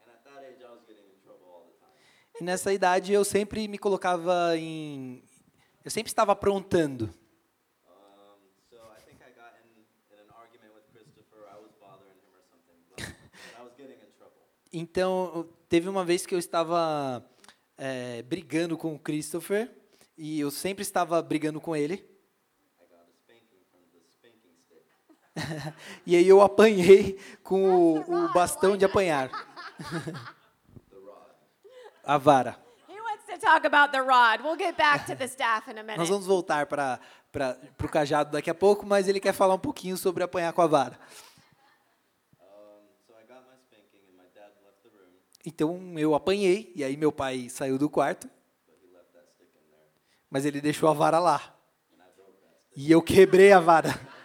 [0.03, 2.41] and at that age I was getting in trouble all the time.
[2.41, 5.21] E nessa idade eu sempre me colocava em.
[5.85, 7.13] Eu sempre estava aprontando.
[14.73, 17.23] Então, teve uma vez que eu estava
[17.77, 19.71] é, brigando com o Christopher,
[20.17, 22.03] e eu sempre estava brigando com ele.
[26.07, 29.29] E aí eu apanhei com o, o bastão de apanhar.
[32.03, 32.64] A vara.
[33.45, 34.41] Talk about the rod.
[34.43, 35.99] We'll get back to the staff in a minute.
[35.99, 36.99] Nós vamos voltar para
[37.83, 40.67] o cajado daqui a pouco, mas ele quer falar um pouquinho sobre apanhar com a
[40.67, 40.99] vara.
[45.45, 48.27] Então eu apanhei, e aí meu pai saiu do quarto,
[50.27, 51.55] mas ele deixou a vara lá.
[52.75, 53.89] E eu quebrei a vara.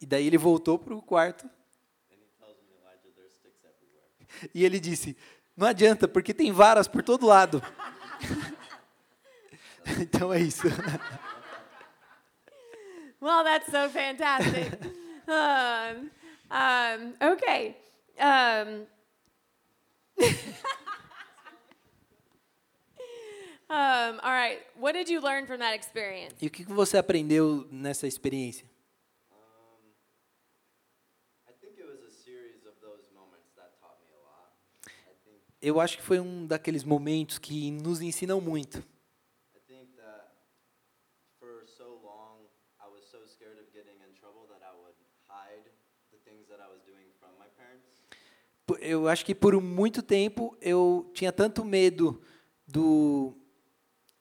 [0.00, 4.10] E daí ele voltou para o quarto and he tells me, Elijah, there's sticks everywhere.
[4.54, 5.16] E ele disse:
[5.56, 7.62] Não adianta, porque tem varas por todo lado.
[10.00, 10.66] então é isso.
[13.20, 14.72] Well, that's so fantastic.
[15.28, 16.10] um,
[16.50, 17.76] um, okay.
[23.72, 24.58] Um, all right.
[24.76, 26.34] What did you learn from that experience?
[26.42, 28.66] E o que você aprendeu nessa experiência?
[29.32, 29.80] Um,
[31.48, 34.52] I think it was a series of those moments that taught me a lot.
[35.08, 38.82] I think Eu acho que foi um daqueles momentos que nos ensinam muito.
[48.80, 52.22] Eu acho que por muito tempo eu tinha tanto medo
[52.66, 53.34] do,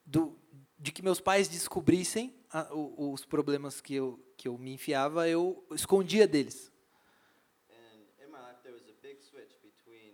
[0.05, 0.37] do
[0.77, 5.27] de que meus pais descobrissem a- o- os problemas que eu, que eu me enfiava,
[5.29, 6.71] eu escondia deles.
[7.69, 10.13] And in my life there was a big switch between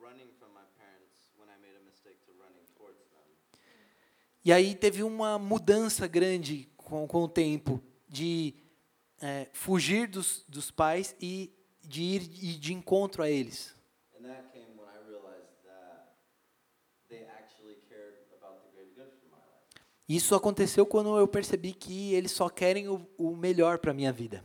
[0.00, 3.28] running from my parents when I made a mistake to running towards them.
[4.48, 8.54] E aí teve uma mudança grande com, com o tempo de
[9.20, 13.74] é, fugir dos, dos pais e de ir ir de encontro a eles.
[20.08, 24.42] Isso aconteceu quando eu percebi que eles só querem o, o melhor para minha vida.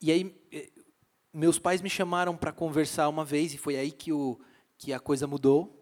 [0.00, 0.70] E aí eh,
[1.32, 4.38] meus pais me chamaram para conversar uma vez e foi aí que o
[4.78, 5.74] que a coisa mudou.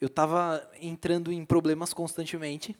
[0.00, 2.76] Eu estava entrando em problemas constantemente.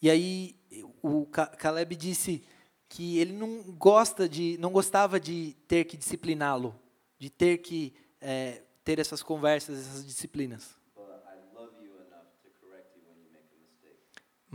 [0.00, 0.56] E aí
[1.02, 2.44] o Ca- Caleb disse
[2.88, 6.78] que ele não gosta de, não gostava de ter que discipliná-lo,
[7.18, 12.50] de ter que eh, ter essas conversas, essas disciplinas, But I love you enough to
[12.60, 13.98] correct you when you make a mistake.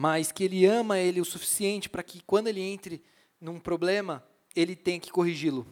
[0.01, 3.03] Mas que ele ama ele o suficiente para que quando ele entre
[3.39, 5.63] num problema ele tenha que corrigi-lo.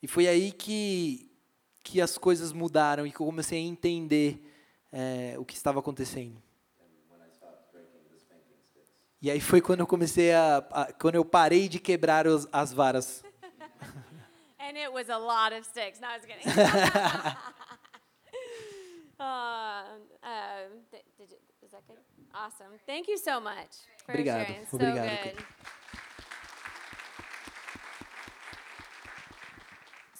[0.00, 1.28] E foi aí que
[1.82, 4.40] que as coisas mudaram e que eu comecei a entender
[4.92, 6.40] eh, o que estava acontecendo.
[6.78, 8.92] And when I stopped breaking the spanking sticks.
[9.20, 12.72] E aí foi quando eu comecei a, a quando eu parei de quebrar os, as
[12.72, 13.24] varas.
[14.60, 15.98] And it was a lot of sticks.
[16.00, 16.46] No, I was kidding.
[19.13, 19.13] uh, um, th- did you, is that good?
[22.34, 22.78] Awesome.
[22.86, 23.70] Thank you so much
[24.04, 24.44] for Obrigado.
[24.44, 24.66] sharing.
[24.66, 25.44] So Obrigado, good.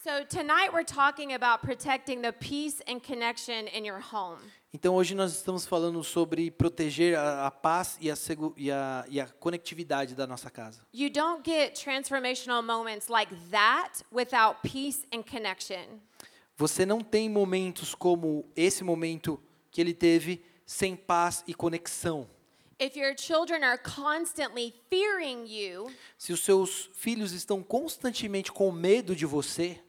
[0.04, 4.38] So tonight we're talking about protecting the peace and connection in your home.
[4.72, 8.14] Então hoje nós estamos falando sobre proteger a, a paz e a,
[8.56, 10.82] e, a, e a conectividade da nossa casa.
[10.92, 16.00] You don't get transformational moments like that without peace and connection.
[16.56, 22.28] Você não tem momentos como esse momento que ele teve sem paz e conexão.
[22.80, 29.14] If your children are constantly fearing you Se os seus filhos estão constantemente com medo
[29.14, 29.80] de você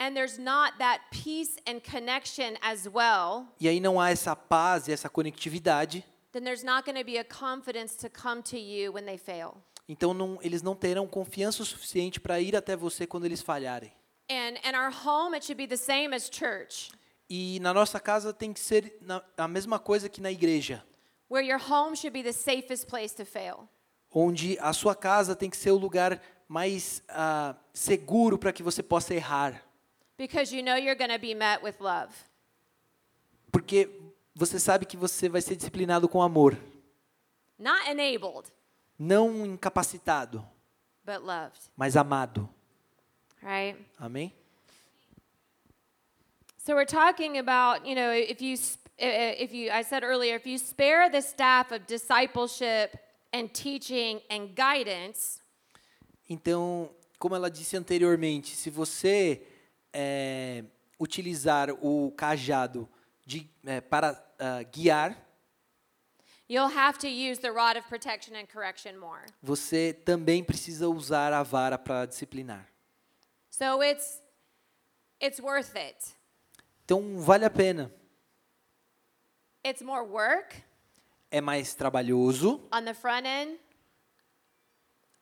[0.00, 4.88] and there's not that peace and connection as well, e aí não há essa paz
[4.88, 8.92] e essa conectividade, then there's not going to be a confidence to come to you
[8.92, 9.56] when they fail.
[9.88, 13.92] então não, eles não terão confiança o suficiente para ir até você quando eles falharem.
[14.30, 16.90] And in our home, it should be the same as church.
[17.30, 20.82] E na nossa casa tem que ser na- a mesma coisa que na igreja,
[21.30, 23.68] where your home should be the safest place to fail.
[24.10, 28.82] onde a sua casa tem que ser o lugar mais ah, seguro para que você
[28.82, 29.62] possa errar,
[30.16, 32.12] Because you know you're going to be met with love.
[33.52, 33.88] porque
[34.34, 36.56] você sabe que você vai ser disciplinado com amor,
[37.58, 38.50] Not enabled,
[38.98, 40.44] não incapacitado,
[41.04, 41.58] but loved.
[41.76, 42.48] mas amado.
[43.42, 43.76] Right?
[44.00, 44.32] Amém?
[46.58, 48.54] So we're talking about, you know, if you,
[49.00, 52.94] uh, uh, if you, I said earlier, if you spare the staff of discipleship
[53.32, 55.40] and teaching and guidance,
[56.28, 59.42] Então, como ela disse anteriormente, se você
[59.92, 60.62] é,
[61.00, 62.86] utilizar o cajado
[63.24, 65.16] de, é, para ah, guiar,
[66.48, 69.24] you'll have to use the rod of protection and correction more.
[69.42, 72.68] você também precisa usar a vara para disciplinar.
[73.58, 74.20] So it's,
[75.20, 75.96] it's worth it.
[76.84, 77.90] Então, vale a pena.
[79.66, 80.62] It's more work
[81.30, 83.58] É mais trabalhoso, on the front end,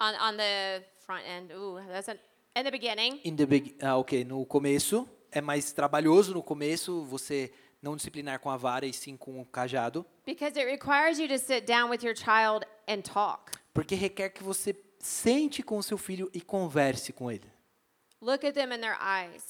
[0.00, 1.52] on, on the front end.
[1.52, 2.18] Ooh, that's an,
[2.54, 3.20] in the beginning.
[3.24, 5.08] in the beg- ah, ok, no começo.
[5.32, 9.44] É mais trabalhoso no começo você não disciplinar com a vara e sim com o
[9.44, 13.52] cajado, Because it requires you to sit down with your child and talk.
[13.74, 17.50] porque requer que você sente com o seu filho e converse com ele.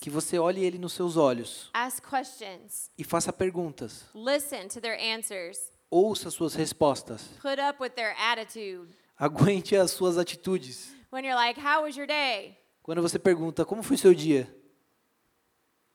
[0.01, 2.91] Que você olhe ele nos seus olhos Ask questions.
[2.99, 4.05] e faça perguntas.
[4.15, 5.59] Listen to their answers.
[5.91, 7.23] Ouça suas respostas.
[7.41, 8.89] Put up with their attitude.
[9.19, 10.93] Aguente as suas atitudes.
[11.13, 12.59] When you're like, How was your day?
[12.83, 14.47] Quando você pergunta como foi seu dia,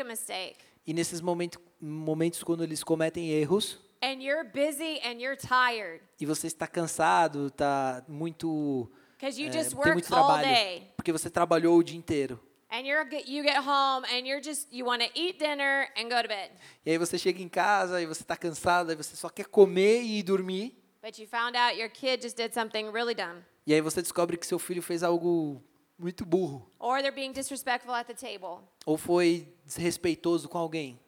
[0.03, 0.57] mistake.
[0.85, 6.01] E nesses momentos, momentos quando eles cometem erros And you're busy and you're tired.
[6.19, 10.91] e você está cansado, está muito Because you é, tem muito trabalho, day.
[10.97, 12.37] porque você trabalhou o dia inteiro.
[12.69, 16.09] And you're, get- you get home and you're just, you want to eat dinner and
[16.09, 16.51] go to bed.
[16.85, 20.01] E aí você chega em casa e você está cansado, aí você só quer comer
[20.01, 20.75] e ir dormir.
[21.01, 23.41] But you found out your kid just did something really dumb.
[23.67, 25.63] E aí você descobre que seu filho fez algo
[25.97, 28.63] muito burro Or they're being disrespectful at the table.
[28.85, 30.99] ou foi desrespeitoso com alguém.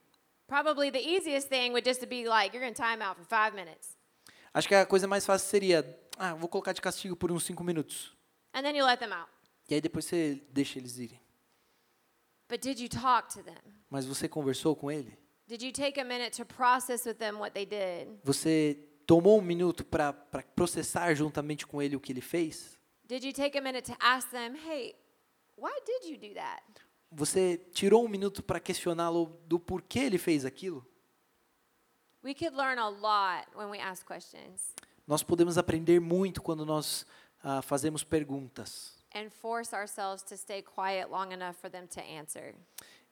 [0.47, 3.95] Probably the easiest thing would just to be like, you're in timeout for five minutes.
[4.53, 7.63] Acho que a coisa mais fácil seria, ah, vou colocar de castigo por uns cinco
[7.63, 8.15] minutos.
[8.53, 9.29] And then you let them out.
[9.67, 11.19] E aí depois você deixa eles irem.
[12.47, 13.57] But did you talk to them?
[13.89, 15.17] Mas você conversou com ele?
[15.47, 18.07] Did you take a minute to process with them what they did?
[18.23, 20.13] Você tomou um minuto para
[20.55, 22.74] processar juntamente com ele o que ele fez?
[23.07, 24.95] Did you take a minute to ask them, hey,
[25.55, 26.63] why did you do that?
[27.11, 30.85] Você tirou um minuto para questioná-lo do porquê ele fez aquilo?
[32.23, 34.73] We could learn a lot when we ask questions
[35.07, 37.05] Nós podemos aprender muito quando nós
[37.43, 42.55] ah, fazemos perguntas and force ourselves to stay quiet long enough for them to answer.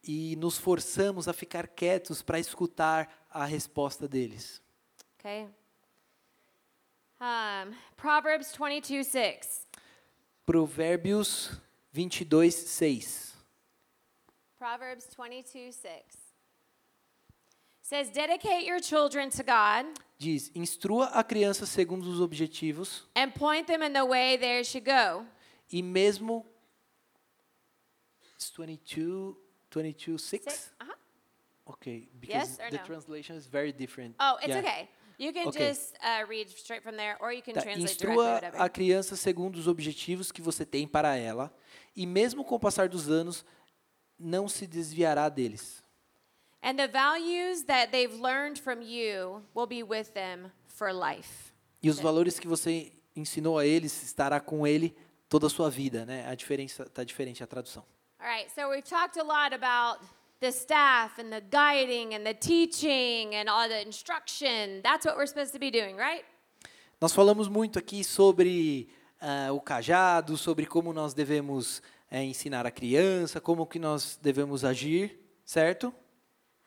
[0.03, 4.62] e nos forçamos a ficar quietos para escutar a resposta deles.
[5.19, 5.47] Okay?
[7.21, 9.67] Um, Proverbs 22 6.
[10.45, 11.51] Provérbios
[11.93, 13.34] 22, 6.
[14.58, 16.17] Proverbs 22 6.
[17.82, 19.86] Says, Dedicate your children to God
[20.17, 24.86] Diz: Instrua a criança segundo os objetivos and point them in the way they should
[24.86, 25.25] go.
[25.71, 26.45] e mesmo.
[28.36, 29.38] It's 22,
[29.69, 30.43] 22, 6?
[30.43, 30.71] Six?
[30.79, 30.93] Uh-huh.
[31.73, 32.84] Okay, because Yes the no?
[32.84, 34.15] translation is very different.
[34.19, 34.60] Oh, it's Yeah.
[34.60, 34.89] okay.
[35.19, 35.69] You can Okay.
[35.69, 38.62] just uh, read straight from there, or you can Tá, translate directly, instrua whatever.
[38.62, 41.54] a criança segundo os objetivos que você tem para ela,
[41.95, 43.45] e mesmo com o passar dos anos,
[44.19, 45.82] não se desviará deles.
[46.62, 51.52] And the values that they've learned from you will be with them for life.
[51.82, 54.95] E os valores que você ensinou a eles estará com ele
[55.28, 56.26] toda a sua vida, né?
[56.28, 57.84] A diferença tá diferente a tradução.
[58.19, 60.00] All right, so we've talked a lot about
[60.44, 64.81] the staff and the guiding and the teaching and all the instruction.
[64.83, 66.25] That's what we're supposed to be doing, right?
[67.00, 68.89] Nós falamos muito aqui sobre
[69.21, 71.81] ah, o cajado, sobre como nós devemos
[72.12, 75.94] eh, ensinar a criança, como que nós devemos agir, certo?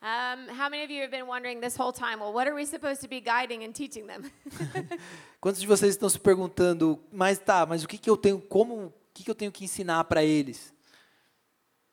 [0.01, 2.65] Um, how many of you have been wondering this whole time, well, what are we
[2.65, 4.23] supposed to be guiding and teaching them?
[5.41, 8.87] Quantos de vocês estão se perguntando, mas tá, mas o que que eu tenho, como,
[8.87, 10.73] o que que eu tenho que ensinar para eles?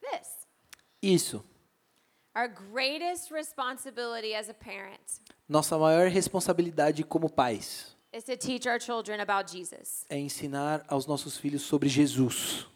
[0.01, 0.29] this.
[1.03, 1.45] Isso.
[2.35, 8.81] Our greatest responsibility as a parent Nossa maior responsabilidade como pais is to teach our
[8.81, 10.05] children about Jesus.
[10.09, 12.67] é ensinar aos nossos filhos sobre Jesus.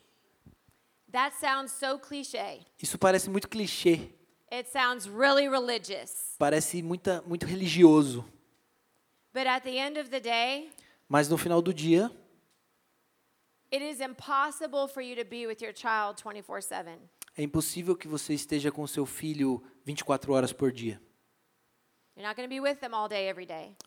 [1.11, 4.11] That sounds so cliche, Isso parece muito clichê,
[4.51, 6.35] It sounds really religious.
[6.39, 8.25] Parece muita, muito religioso.
[9.35, 10.71] But at the end of the day,
[11.09, 12.11] Mas no final do dia,
[13.71, 16.99] it is impossible for you to be with your child 24 7.
[17.39, 21.01] É impossível que você esteja com seu filho 24 horas por dia.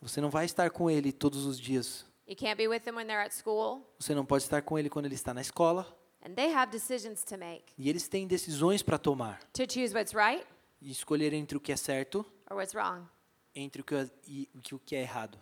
[0.00, 2.06] Você não vai estar com ele todos os dias.
[3.98, 5.86] Você não pode estar com ele quando ele está na escola.
[6.24, 9.40] And they have decisions to make E eles têm decisões para tomar.
[9.52, 10.46] to choose what's right
[10.80, 13.06] E escolher entre o que é certo or what's wrong.
[13.54, 15.36] entre o que é, e o que- é errado.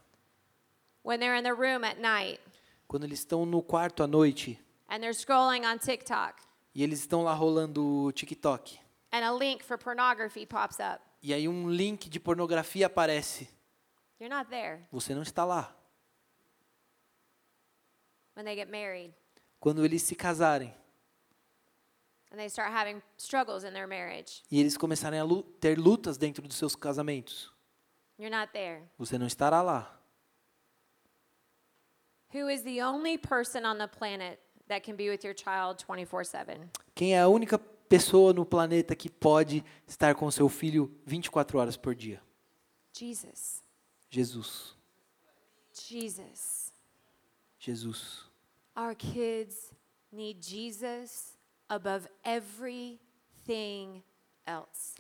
[1.05, 2.41] When they're in the room at night
[2.89, 4.59] Quando eles estão no quarto à noite
[4.89, 6.43] and they're scrolling on TikTok
[6.75, 8.79] e eles estão lá rolando o TikTok.
[9.13, 13.49] and a link for pornography pops up, E aí um link de pornografia aparece.
[14.21, 14.87] you're not there.
[14.93, 15.75] Você não está lá.
[18.37, 19.13] When they get married
[19.59, 20.73] Quando eles se casarem
[22.33, 25.25] and they start having struggles in their marriage, e eles começarem a
[25.61, 27.53] ter lutas dentro dos seus casamentos,
[28.19, 28.85] you're not there.
[28.97, 29.97] você não estará lá.
[32.33, 34.39] Who is the only person on the planet
[34.71, 36.71] that can be with your child 24 7?
[36.95, 41.77] Quem é a única pessoa no planeta que pode estar com seu filho 24 horas
[41.77, 42.23] por dia?
[42.93, 43.63] Jesus.
[44.09, 44.75] Jesus.
[45.73, 46.73] Jesus.
[47.59, 48.31] Jesus.
[48.77, 49.73] Our kids
[50.13, 51.37] need Jesus
[51.69, 54.03] above everything
[54.47, 54.95] else.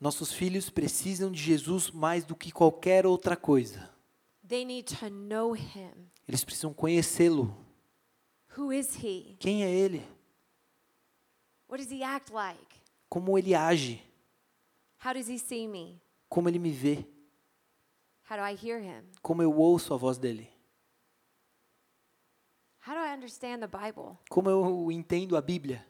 [0.00, 3.90] Nossos filhos precisam de Jesus mais do que qualquer outra coisa.
[4.46, 6.08] They need to know him.
[6.26, 7.67] Eles precisam conhecê-lo.
[8.56, 9.36] Who is he?
[9.38, 10.02] Quem é ele?
[11.68, 12.82] What does he act like?
[13.08, 14.02] Como ele age?
[15.04, 16.00] How does he see me?
[16.28, 17.06] Como ele me vê?
[18.30, 19.04] How do I hear him?
[19.22, 20.50] Como eu ouço a voz dele?
[22.86, 24.16] How do I understand the Bible?
[24.30, 25.84] Como eu entendo a Bíblia?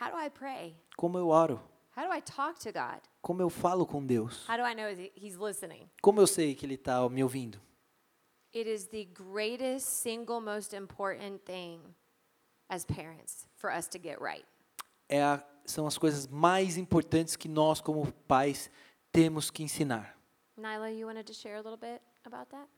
[0.00, 0.76] How do I pray?
[0.96, 1.60] Como eu oro?
[1.96, 3.00] How do I talk to God?
[3.22, 4.48] Como eu falo com Deus?
[4.48, 5.88] How do I know he- he's listening?
[6.02, 7.60] Como eu sei que ele está me ouvindo?
[8.54, 11.80] It is the greatest single most important thing
[12.70, 14.44] as parents for us to get right.
[15.08, 18.70] É a, são as coisas mais importantes que nós, como pais,
[19.12, 20.16] temos que ensinar.
[20.56, 22.68] Nyla, you wanted to share a little bit about that?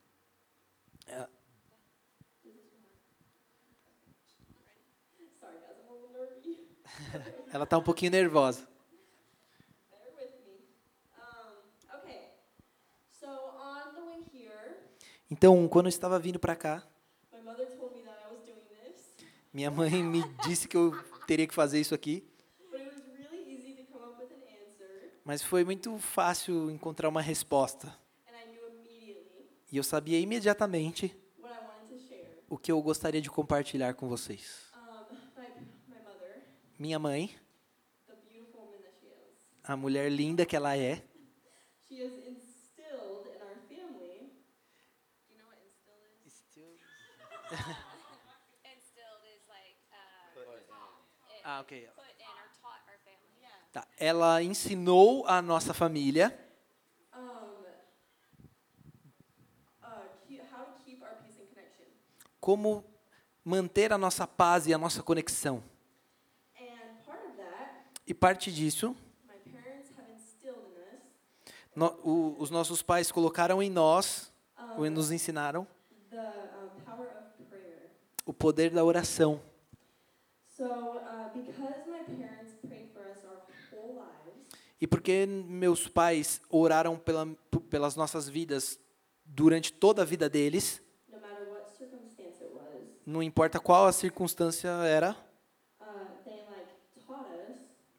[7.53, 8.67] Ela está um pouquinho nervosa.
[15.33, 16.83] Então, quando eu estava vindo para cá,
[17.31, 19.15] my mother told me that I was doing this,
[19.53, 20.91] minha mãe me disse que eu
[21.27, 22.27] teria que fazer isso aqui,
[25.23, 27.97] mas foi muito fácil encontrar uma resposta.
[29.71, 31.15] E eu sabia imediatamente
[32.49, 34.61] o que eu gostaria de compartilhar com vocês.
[36.77, 37.35] Minha mãe,
[39.63, 41.03] a mulher linda que ela é,
[41.87, 44.29] she has instilled in our family.
[45.27, 45.59] Do you know what
[46.25, 46.79] instill is?
[48.65, 50.33] Instilled is like uh,
[51.43, 51.89] Ah, ok.
[53.71, 53.87] Tá.
[53.97, 56.37] Ela ensinou a nossa família
[57.15, 57.63] Um,
[59.83, 60.45] uh,
[62.39, 62.83] como
[63.43, 65.63] manter a nossa paz e a nossa conexão.
[68.05, 68.95] E parte disso,
[71.75, 74.31] no- o- os nossos pais colocaram em nós,
[74.75, 75.67] ou nos ensinaram,
[76.09, 77.89] the um,
[78.25, 79.41] o poder da oração.
[84.79, 87.25] E porque meus pais oraram pela,
[87.69, 88.77] pelas nossas vidas
[89.23, 90.81] durante toda a vida deles,
[93.05, 95.15] não importa qual a circunstância era,
[95.79, 95.85] uh,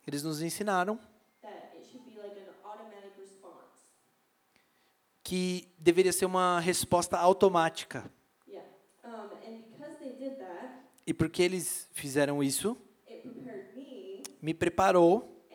[0.06, 0.98] eles nos ensinaram
[5.22, 8.04] que deveria ser uma resposta automática.
[8.46, 8.68] Yeah.
[9.02, 12.76] Um, and because they did that, E porque eles fizeram isso,
[14.40, 15.46] me, preparou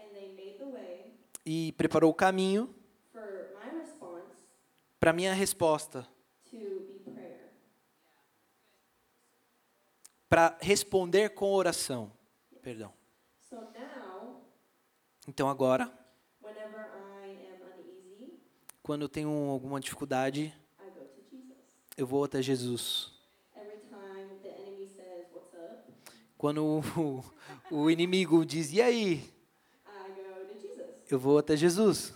[1.45, 2.74] e preparou o caminho
[5.00, 6.08] para minha resposta,
[10.28, 12.12] para responder com oração.
[12.62, 12.93] Perdão.
[15.28, 15.91] Então agora,
[18.84, 20.54] quando eu tenho alguma dificuldade,
[21.95, 23.12] eu vou até Jesus.
[23.56, 25.91] Every time the enemy says, What's up?
[26.40, 26.64] Quando
[26.98, 27.24] o,
[27.70, 29.30] o inimigo diz, e aí?
[31.12, 32.14] Eu vou até Jesus.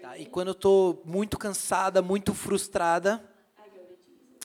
[0.00, 0.16] Tá?
[0.18, 3.22] E quando eu estou muito cansada, muito frustrada,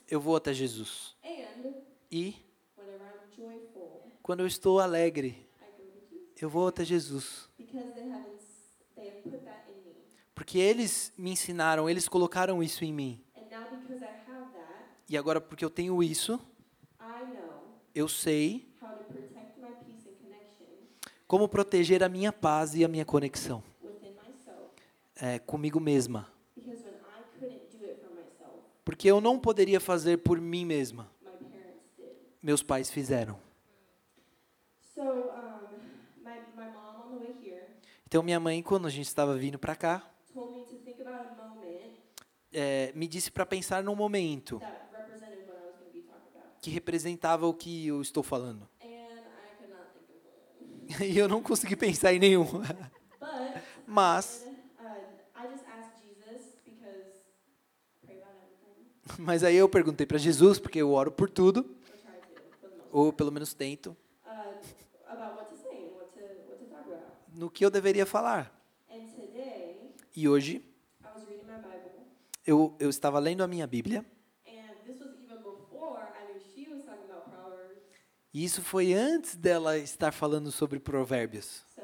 [0.08, 1.16] eu vou até Jesus.
[2.10, 2.34] E
[4.22, 5.48] quando eu estou alegre,
[6.40, 7.48] eu vou até Jesus.
[7.58, 9.96] because they haven't s- they have put that in me.
[10.46, 13.20] Porque eles me ensinaram, eles colocaram isso em mim.
[15.08, 16.40] E agora, porque eu tenho isso,
[17.92, 18.64] eu sei
[21.26, 23.60] como proteger a minha paz e a minha conexão
[25.16, 26.30] é, comigo mesma.
[28.84, 31.10] Porque eu não poderia fazer por mim mesma.
[32.40, 33.36] Meus pais fizeram.
[38.06, 41.24] Então, minha mãe, quando a gente estava vindo para cá, told me to think about
[41.26, 41.96] a moment
[42.52, 44.62] é, me disse para pensar num momento
[46.60, 48.68] que representava o que eu estou falando.
[51.00, 52.46] E eu não consegui pensar em nenhum.
[53.86, 55.16] Mas, uh,
[59.18, 61.64] mas aí eu perguntei para Jesus, porque eu oro por tudo,
[62.90, 64.60] ou pelo menos tento, uh,
[67.28, 68.52] no que eu deveria falar.
[70.14, 72.06] E hoje I was reading my Bible,
[72.46, 74.04] eu, eu estava lendo a minha Bíblia,
[78.32, 81.64] e isso foi antes dela estar falando sobre provérbios.
[81.74, 81.80] So,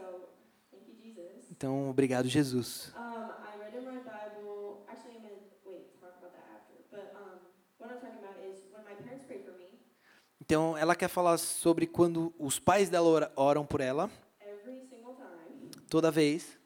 [1.03, 1.17] you.
[1.51, 2.89] Então, obrigado, Jesus.
[2.97, 4.83] Um, I read in my Bible.
[4.89, 6.75] Actually, I'm gonna wait talk about that after.
[6.91, 7.13] But
[7.79, 9.79] what I'm talking about is when my parents prayed for me.
[10.41, 14.11] Então, ela quer falar sobre quando os pais dela ora- oram por ela,
[15.89, 16.59] toda vez,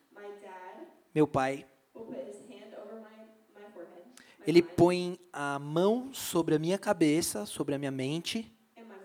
[1.14, 3.16] meu pai, will put his hand over my
[3.54, 4.04] my forehead.
[4.35, 8.50] My ele põe a mão sobre a minha cabeça, sobre a minha mente,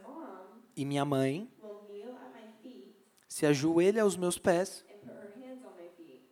[0.04, 1.50] mom e minha mãe.
[2.62, 2.96] Feet
[3.28, 4.86] se ajoelha aos meus pés.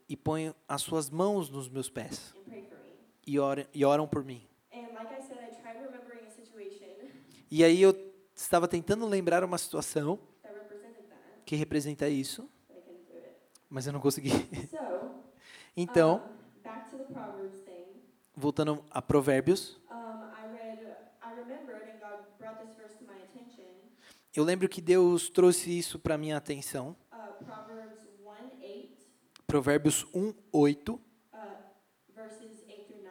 [0.08, 2.34] E põe as suas mãos nos meus pés.
[3.26, 4.48] E oram, e oram por mim.
[7.52, 7.96] E aí eu
[8.36, 10.20] estava tentando lembrar uma situação
[11.46, 12.48] que representa isso,
[13.68, 14.30] mas eu não consegui.
[15.78, 16.22] Então,
[18.40, 20.80] voltando a Provérbios, I read,
[21.22, 23.66] I remembered, and God brought this verse to my attention.
[24.34, 26.96] eu lembro que Deus trouxe isso para minha atenção.
[27.12, 28.34] Uh, Proverbs 1
[28.64, 28.98] 8,
[29.46, 31.00] Provérbios 1, 8, uh,
[32.16, 33.10] verses 8 through 9.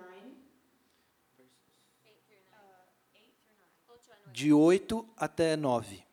[4.33, 6.05] de 8 até 9.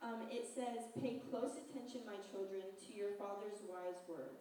[0.00, 4.40] Um, it says, Pay close attention, my children, to your father's wise words,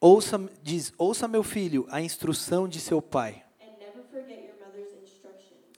[0.00, 3.44] Ouça, diz, ouça meu filho, a instrução de seu pai,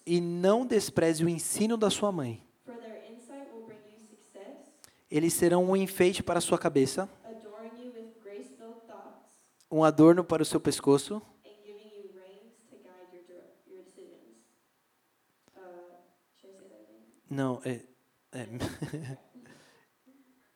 [0.07, 2.43] e não despreze o ensino da sua mãe.
[2.65, 4.73] For their insight will bring you success,
[5.11, 7.09] Eles serão um enfeite para a sua cabeça,
[9.71, 11.21] um adorno para o seu pescoço.
[15.57, 15.61] Uh?
[17.31, 17.81] Não, é,
[18.33, 18.47] é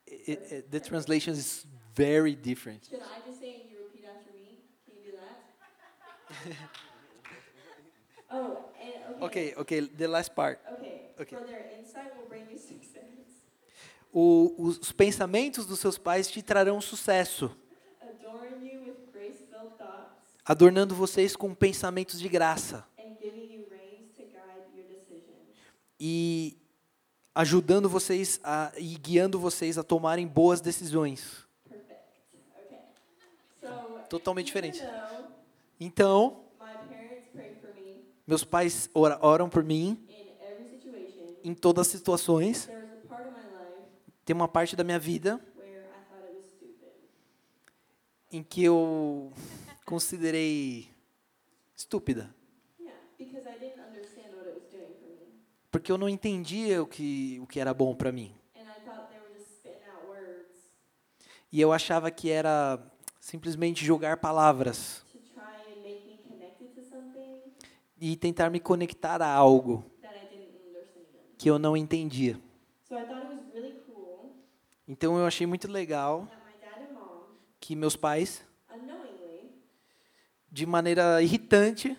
[0.27, 1.65] It- it- the translation is
[1.95, 2.85] very different.
[2.89, 4.59] Should I just say and you repeat after me?
[4.85, 6.26] Can you do that?
[8.31, 9.53] oh, and okay.
[9.53, 10.59] Ok, ok, the last part.
[10.73, 11.01] Okay.
[11.19, 11.35] Okay.
[11.37, 13.03] For their insight will bring you success,
[14.13, 17.51] O, os, os pensamentos dos seus pais te trarão sucesso,
[18.01, 24.15] adoring you with grace-filled thoughts, adornando vocês com pensamentos de graça and giving you reins
[24.15, 25.53] to guide your decisions.
[25.99, 26.57] e
[27.35, 31.45] ajudando vocês a, e guiando vocês a tomarem boas decisões.
[31.69, 32.79] Okay.
[33.61, 33.67] So
[34.09, 34.81] Totalmente diferente.
[35.79, 36.43] Então,
[38.25, 39.97] meus pais ora- oram por mim
[41.43, 42.69] em todas as situações.
[44.25, 45.39] Tem uma parte da minha vida
[48.31, 49.31] em que eu
[49.85, 50.89] considerei
[51.75, 52.35] estúpida,
[55.71, 58.33] porque eu não entendia o que, o que era bom para mim.
[61.51, 62.79] E eu achava que era
[63.19, 66.56] simplesmente jogar palavras to try and make me connected to something
[67.99, 69.83] e tentar me conectar a algo
[71.37, 72.39] que eu não entendia.
[74.87, 76.27] Então eu achei muito legal
[77.59, 78.43] que meus pais,
[80.51, 81.97] de maneira irritante,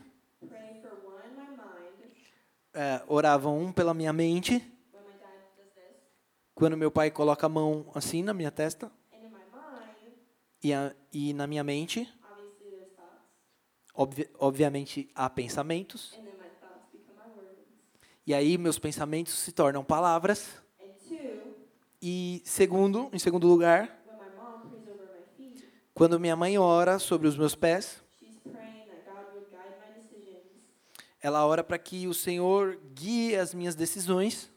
[2.74, 4.62] eh, oravam um pela minha mente,
[6.54, 8.90] quando meu pai coloca a mão assim na minha testa,
[10.62, 12.08] e, a, e na minha mente,
[14.00, 16.16] Obvi obviamente, há pensamentos.
[18.24, 20.62] E aí, meus pensamentos se tornam palavras.
[22.00, 24.00] E segundo, em segundo lugar,
[25.92, 28.00] quando minha mãe ora sobre os meus pés,
[31.20, 34.48] ela ora para que o Senhor guie as minhas decisões.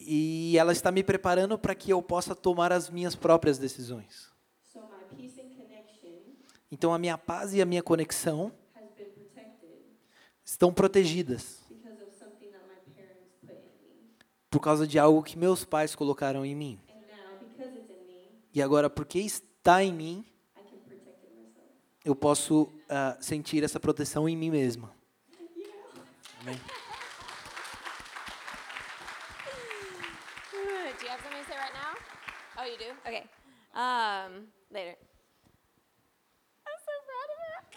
[0.00, 4.31] E ela está me preparando para que eu possa tomar as minhas próprias decisões.
[6.72, 8.50] Então a minha paz e a minha conexão
[10.42, 14.16] estão protegidas because of something that my parents put in me.
[14.50, 16.80] por causa de algo que meus pais colocaram em mim.
[16.88, 20.24] And now, because it's in me, E agora, porque está em mim,
[20.56, 21.68] I can protect it myself.
[22.06, 24.96] eu posso ah, sentir essa proteção em mim mesma.
[26.40, 26.58] Amém.
[30.98, 31.92] do you have something to say right now?
[32.56, 32.94] Oh, you do?
[33.06, 33.24] Okay.
[33.74, 34.96] Um, later.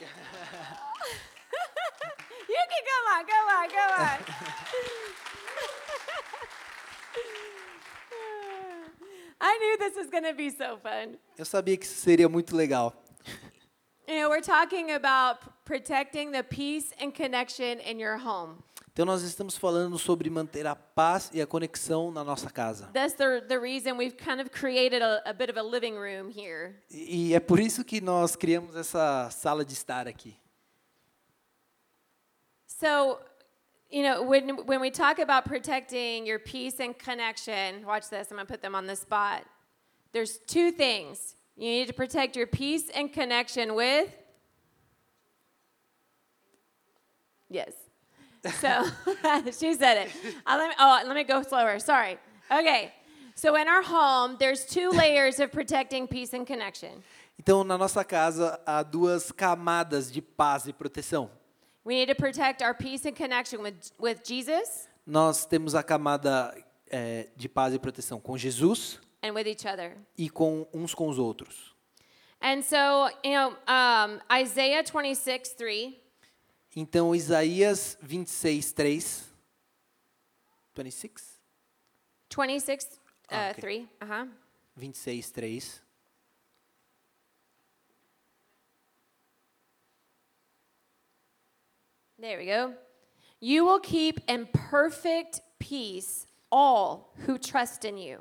[2.50, 4.18] you can come on, come on, come on.
[9.42, 11.18] I knew this was going to be so fun.
[11.38, 12.94] Eu sabia que isso seria muito legal.
[14.08, 18.64] You know, we're talking about protecting the peace and connection in your home.
[18.96, 22.90] Então nós estamos falando sobre manter a paz e a conexão na nossa casa.
[22.94, 26.30] That's the, the reason we've kind of created a, a bit of a living room
[26.30, 26.78] here.
[26.90, 30.38] E é por isso que nós criamos essa sala de estar aqui.
[32.68, 33.20] So,
[33.92, 38.38] you know, when, when we talk about protecting your peace and connection, watch this, I'm
[38.38, 39.44] gonna put them on the spot.
[40.14, 41.36] There's two things.
[41.58, 44.08] You need to protect your peace and connection with.
[47.50, 47.85] Yes.
[48.62, 48.86] So,
[49.52, 50.12] she said it.
[50.46, 51.80] Uh, let me, oh, let me go slower.
[51.80, 52.18] Sorry.
[52.52, 52.94] Okay.
[53.36, 57.04] So, in our home, there's two layers of protecting peace and connection.
[57.38, 61.30] Então na nossa casa há duas camadas de paz e proteção.
[61.84, 66.56] We need to protect our peace and connection with, with Jesus Nós temos a camada
[66.90, 69.98] eh, de paz e proteção com Jesus and with each other.
[70.18, 71.76] e com uns com os outros.
[72.42, 75.94] And so, you know, um, Isaiah 26, 3,
[76.76, 79.26] Então Isaías 26, 3.
[80.76, 81.40] 26?
[82.30, 82.98] 26, uh,
[83.30, 83.62] Ah, okay.
[83.62, 84.28] 3, uh-huh.
[84.76, 85.62] 26, 3.
[92.20, 92.74] There we go.
[93.40, 98.20] You will keep in perfect peace all who trust in you.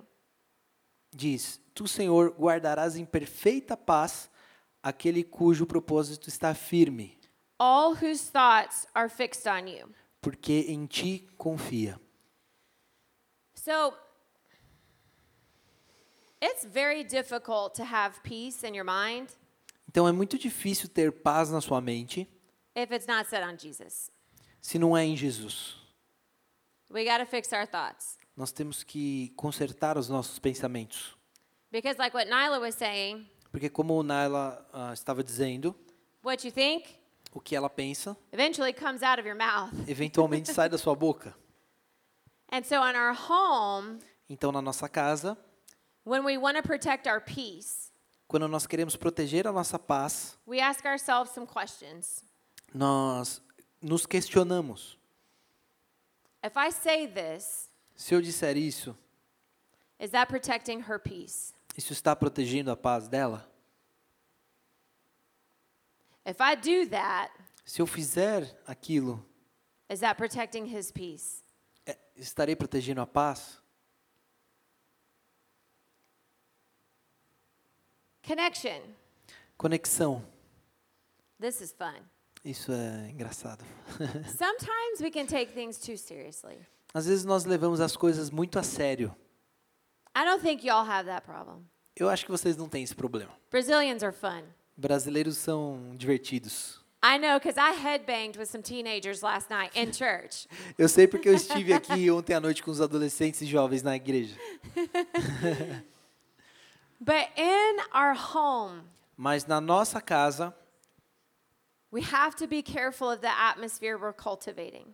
[1.14, 4.28] Diz: Tu, Senhor, guardarás em perfeita paz
[4.82, 7.16] aquele cujo propósito está firme,
[7.59, 9.88] all whose thoughts are fixed on you.
[10.20, 11.98] porque em ti confia.
[13.55, 13.94] So,
[16.40, 19.28] it's very difficult to have peace in your mind
[19.88, 22.28] Então é muito difícil ter paz na sua mente
[22.74, 24.11] if it's not set on Jesus.
[24.61, 25.76] se não é em Jesus.
[26.90, 28.18] We got to fix our thoughts.
[28.36, 31.16] Nós temos que consertar os nossos pensamentos.
[31.70, 35.74] Because, like what Nyla was saying, Porque, como Naila ah, estava dizendo,
[36.24, 36.96] what you think
[37.35, 39.72] o que ela pensa eventually comes out of your mouth.
[39.89, 41.35] eventualmente sai da sua boca.
[42.51, 43.99] And so, in our home,
[44.30, 45.37] Então, na nossa casa,
[46.05, 47.91] when we want to protect our peace,
[48.28, 52.22] quando nós queremos proteger a nossa paz, we ask ourselves some questions.
[52.72, 53.43] nós
[53.82, 54.97] nos questionamos:
[56.43, 58.97] If I say this, se eu disser isso,
[59.99, 61.53] is that protecting her peace?
[61.76, 63.49] isso está protegendo a paz dela?
[66.26, 67.32] If I do that,
[67.64, 69.24] Se eu fizer aquilo,
[69.90, 71.42] is that protecting his peace?
[71.86, 73.60] é- estarei protegendo a paz?
[78.22, 78.80] Connection.
[79.56, 80.24] Conexão.
[81.40, 82.00] This is fun.
[82.44, 83.64] Isso é engraçado.
[84.36, 86.58] Sometimes we can take things too seriously.
[86.92, 89.14] Às vezes nós levamos as coisas muito a sério.
[90.16, 91.64] I don't think y'all have that problem.
[91.96, 93.32] Eu acho que vocês não têm esse problema.
[93.50, 94.44] Brazilians are fun.
[94.76, 96.82] Brasileiros são divertidos.
[97.02, 100.48] I know because I headbanged with some teenagers last night in church.
[100.78, 103.94] Eu sei porque eu estive aqui ontem à noite com os adolescentes e jovens na
[103.94, 104.34] igreja.
[107.00, 108.82] But in our home,
[109.16, 110.54] Mas na nossa casa,
[111.92, 114.86] we have to be careful of the atmosphere we're cultivating.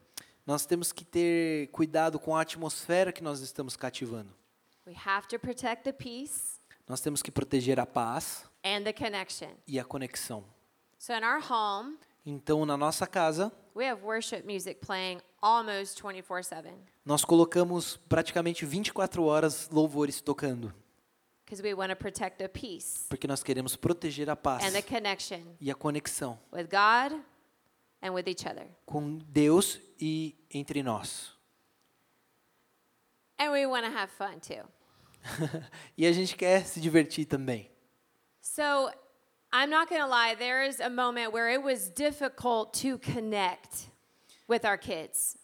[0.47, 4.35] nós temos que ter cuidado com a atmosfera que nós estamos cativando.
[4.87, 6.59] We have to protect the peace
[6.91, 9.51] Nós temos que proteger a paz and the connection.
[9.65, 10.45] e a conexão.
[10.99, 16.43] So in our home, Então, na nossa casa, we have worship music playing almost 24
[16.43, 16.69] 7
[17.05, 20.75] nós colocamos praticamente 24 horas louvores tocando,
[21.45, 24.83] because we want to protect the peace porque nós queremos proteger a paz and the
[24.83, 27.19] connection e a conexão with God
[28.03, 28.67] and with each other.
[28.85, 31.39] com Deus e entre nós.
[33.39, 34.69] And we want to have fun too.
[35.97, 37.71] e a gente quer se divertir também.
[38.41, 38.91] So
[39.53, 43.91] I'm not going to lie, there is a moment where it was difficult to connect
[44.49, 45.37] with our kids.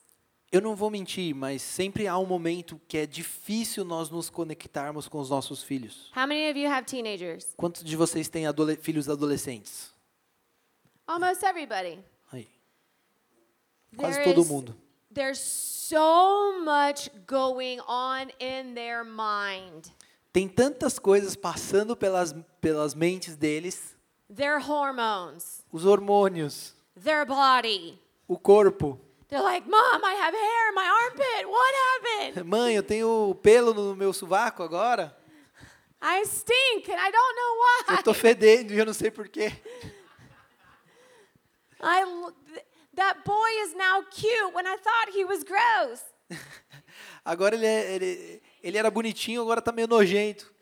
[0.53, 5.09] Eu não vou mentir, mas sempre há um momento que é difícil nós nos conectarmos
[5.09, 6.11] com os nossos filhos.
[6.16, 7.53] How many of you have teenagers?
[7.57, 9.91] Quantos de vocês têm adole- filhos adolescentes?
[11.07, 11.99] Almost everybody.
[12.33, 12.49] Aí.
[13.97, 14.77] Quase There todo is- mundo.
[15.17, 19.91] There's so much going on in their mind.
[20.31, 23.97] Tem tantas coisas passando pelas, pelas mentes deles,
[24.29, 27.99] Their hormones, os hormônios, their body.
[28.29, 29.01] o corpo.
[29.29, 31.49] They're like, Mom, I have hair in my armpit.
[31.49, 32.45] What happened?
[32.51, 35.17] Mãe, eu tenho pelo no meu sovaco agora.
[36.03, 37.97] I stink and I don't know why.
[37.97, 39.51] Eu tô fedendo e eu não sei porquê.
[41.81, 42.46] I l- th-
[42.97, 46.03] that boy is now cute when I thought he was gross.
[47.25, 50.53] Agora ele, é- ele, ele era bonitinho, agora tá meio nojento.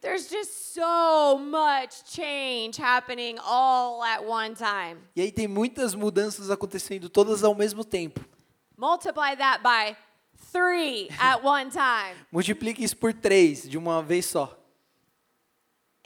[0.00, 5.00] There's just so much change happening all at one time.
[5.16, 8.20] E aí tem muitas mudanças acontecendo, todas ao mesmo tempo.
[8.76, 9.96] Multiply that by
[10.52, 12.14] three at one time.
[12.30, 14.58] Multiplique isso por três, de uma vez só.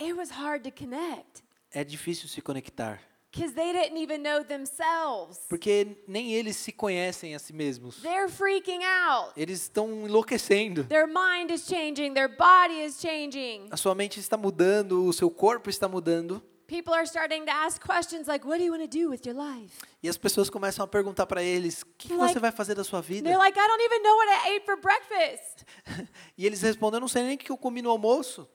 [0.00, 3.00] It was hard to connect É difícil se conectar.
[3.30, 5.38] Because they didn't even know themselves.
[5.48, 8.00] Porque nem eles se conhecem a si mesmos.
[8.02, 9.32] They're freaking out.
[9.36, 10.84] Eles estão enlouquecendo.
[10.84, 13.68] Their mind is changing, their body is changing.
[13.70, 16.42] A sua mente está mudando, o seu corpo está mudando.
[16.66, 19.34] People are starting to ask questions like, What do you want to do with your
[19.34, 19.78] life?
[20.02, 22.84] E as pessoas começam a perguntar para eles: o que Like- você vai fazer da
[22.84, 23.22] sua vida?
[23.26, 25.64] they're like, I don't even know what I ate for breakfast.
[26.36, 28.46] E eles respondem: eu não sei nem o que eu comi no almoço.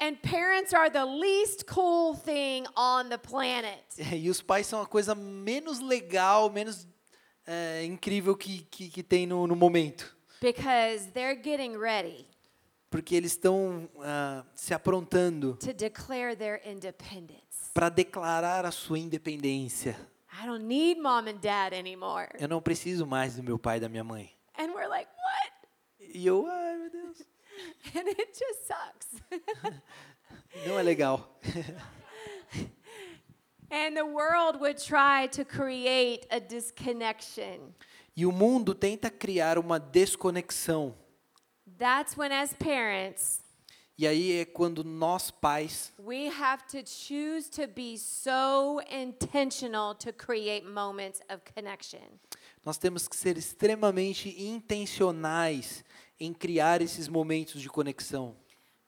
[0.00, 3.84] And parents are the least cool thing on the planet.
[4.16, 6.86] E os pais são a coisa menos legal, menos
[7.46, 10.16] é, incrível que, que, que tem no, no momento.
[10.40, 12.26] Because they're getting ready
[12.88, 17.70] Porque eles estão ah, se aprontando to declare their independence.
[17.74, 19.94] para declarar a sua independência.
[20.42, 22.28] I don't need mom and dad anymore.
[22.38, 24.30] Eu não preciso mais do meu pai e da minha mãe.
[24.58, 25.52] And we're like, what?
[26.14, 26.69] E eu, Deus,
[27.96, 29.08] And it just sucks.
[30.66, 31.28] não é legal.
[33.70, 37.74] and the world would try to create a disconnection.
[38.16, 40.94] E o mundo tenta criar uma desconexão.
[41.78, 43.40] That's when, as parents,
[44.00, 50.10] E aí é quando nós pais we have to choose to be so intentional to
[50.10, 52.18] create moments of connection.
[52.64, 55.84] nós temos que ser extremamente intencionais
[56.20, 58.36] em criar esses momentos de conexão.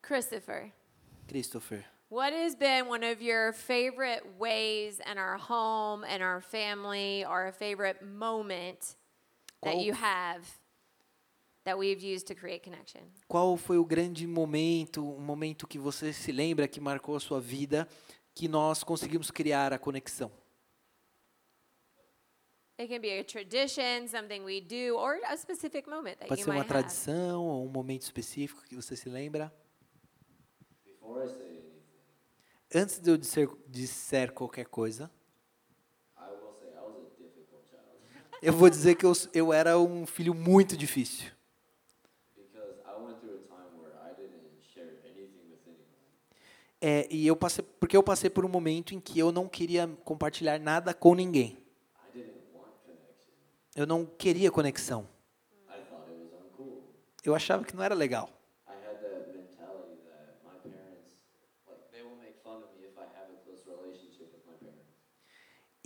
[0.01, 0.71] Christopher,
[1.27, 7.25] Christopher, what has been one of your favorite ways in our home and our family,
[7.25, 8.95] or a favorite moment
[9.63, 10.45] that you have
[11.65, 13.01] that we've used to create connection?
[13.27, 17.39] qual foi o grande momento, um momento que você se lembra que marcou a sua
[17.39, 17.87] vida,
[18.35, 20.31] que nós conseguimos criar a conexão?
[22.83, 26.43] It can be a tradition, something we do, or a specific moment that Pode you
[26.45, 26.83] ser uma might have.
[26.83, 29.53] tradição ou um momento específico que você se lembra?
[30.85, 35.09] Before I say anything, Antes de eu disser, disser qualquer coisa,
[36.17, 39.79] I will say I was a difficult child eu vou dizer que eu, eu era
[39.79, 41.31] um filho muito difícil.
[42.35, 45.87] because I went through a time where I didn't share anything with anyone.
[46.81, 49.87] É, e eu passei, porque eu passei por um momento em que eu não queria
[50.03, 51.59] compartilhar nada com ninguém.
[51.95, 53.31] I didn't want connection.
[53.75, 55.07] Eu não queria conexão.
[57.23, 58.29] Eu achava que não era legal.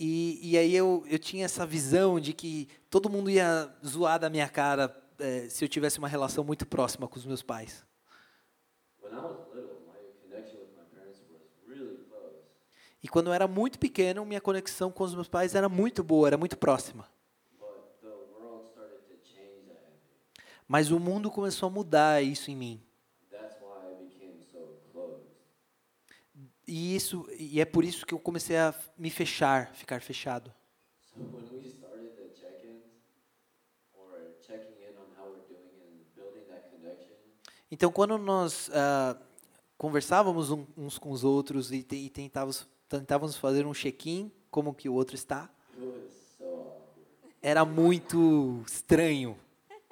[0.00, 4.30] E, e aí eu, eu tinha essa visão de que todo mundo ia zoar da
[4.30, 7.84] minha cara é, se eu tivesse uma relação muito próxima com os meus pais.
[13.02, 16.28] E quando eu era muito pequeno, minha conexão com os meus pais era muito boa,
[16.28, 17.08] era muito próxima.
[17.58, 20.57] But the world started to change that in me.
[20.68, 22.82] Mas o mundo começou a mudar isso em mim.
[26.66, 30.52] E isso e é por isso que eu comecei a me fechar, ficar fechado.
[31.00, 32.84] So when we started the check-ins,
[33.94, 37.14] or checking in on how we're doing and building that connection,
[37.70, 39.16] Então, quando nós ah,
[39.78, 44.92] conversávamos uns com os outros e, e tentávamos, tentávamos fazer um check-in, como que o
[44.94, 45.50] outro está,
[47.40, 49.38] era muito estranho,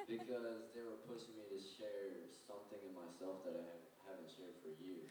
[0.07, 0.27] because
[0.75, 4.71] they were pushing me to share something in myself that I have- haven't shared for
[4.85, 5.09] years.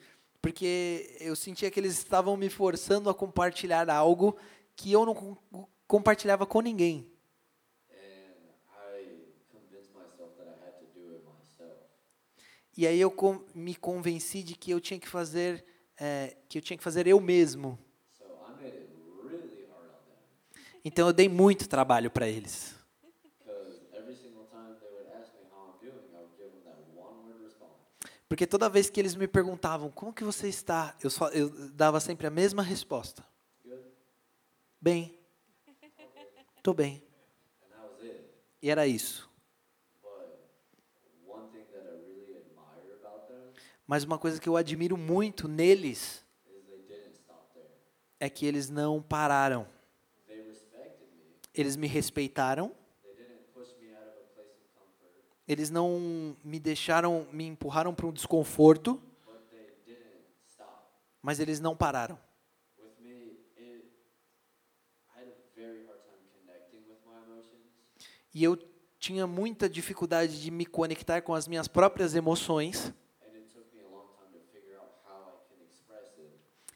[0.56, 4.38] Porque eu sentia que eles estavam me forçando a compartilhar algo
[4.74, 7.12] que eu não com- compartilhava com ninguém.
[12.78, 13.14] E aí eu
[13.53, 15.66] me convenci de que eu tinha que fazer,
[15.99, 17.78] eh, que eu tinha que fazer eu mesmo.
[20.86, 22.74] Então eu dei muito trabalho para eles.
[23.24, 24.16] because every
[26.22, 27.76] would give them that one word response.
[28.36, 32.01] Porque toda vez que eles me perguntavam como que você está, eu, só, eu dava
[32.01, 33.25] sempre a mesma resposta.
[34.81, 35.17] Bem.
[36.61, 37.01] Tô bem.
[38.61, 39.31] E era isso.
[43.88, 46.21] Mas uma coisa que eu admiro muito neles
[48.19, 49.65] é que eles não pararam.
[51.53, 56.35] Eles me respeitaram, They didn't push me out of a place of comfort, eles não
[56.43, 59.01] me deixaram, me empurraram para um desconforto,
[61.21, 62.19] mas eles não pararam.
[68.33, 68.57] E eu
[68.99, 72.93] tinha muita dificuldade de me conectar com as minhas próprias emoções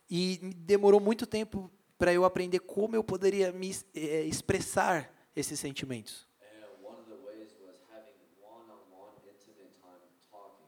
[0.10, 6.28] e demorou muito tempo para eu aprender como eu poderia me eh, expressar esses sentimentos.
[6.42, 10.02] And one of the ways was having one-on-one intimate time
[10.32, 10.66] talking.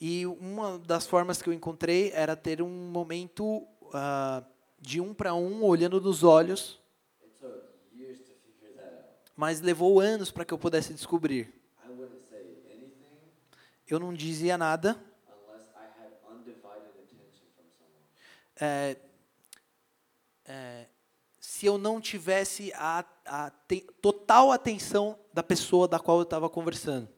[0.00, 4.42] E uma das formas que eu encontrei era ter um momento ah,
[4.80, 6.80] de um para um, olhando nos olhos,
[9.36, 11.52] mas levou anos para que eu pudesse descobrir.
[13.86, 14.98] Eu não dizia nada,
[18.60, 18.96] é,
[20.46, 20.86] é,
[21.38, 26.48] se eu não tivesse a, a te- total atenção da pessoa da qual eu estava
[26.48, 27.08] conversando.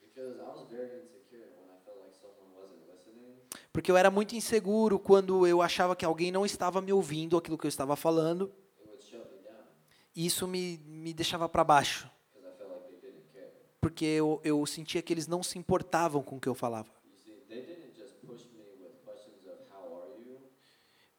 [0.00, 3.36] Because I was very insecure when I felt like someone wasn't listening.
[3.76, 7.58] Porque eu era muito inseguro quando eu achava que alguém não estava me ouvindo aquilo
[7.58, 8.50] que eu estava falando,
[10.14, 12.10] e isso me, me deixava para baixo,
[13.78, 16.88] porque eu, eu sentia que eles não se importavam com o que eu falava.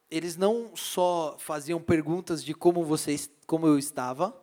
[0.09, 4.35] Eles não só faziam perguntas de como você, como eu estava,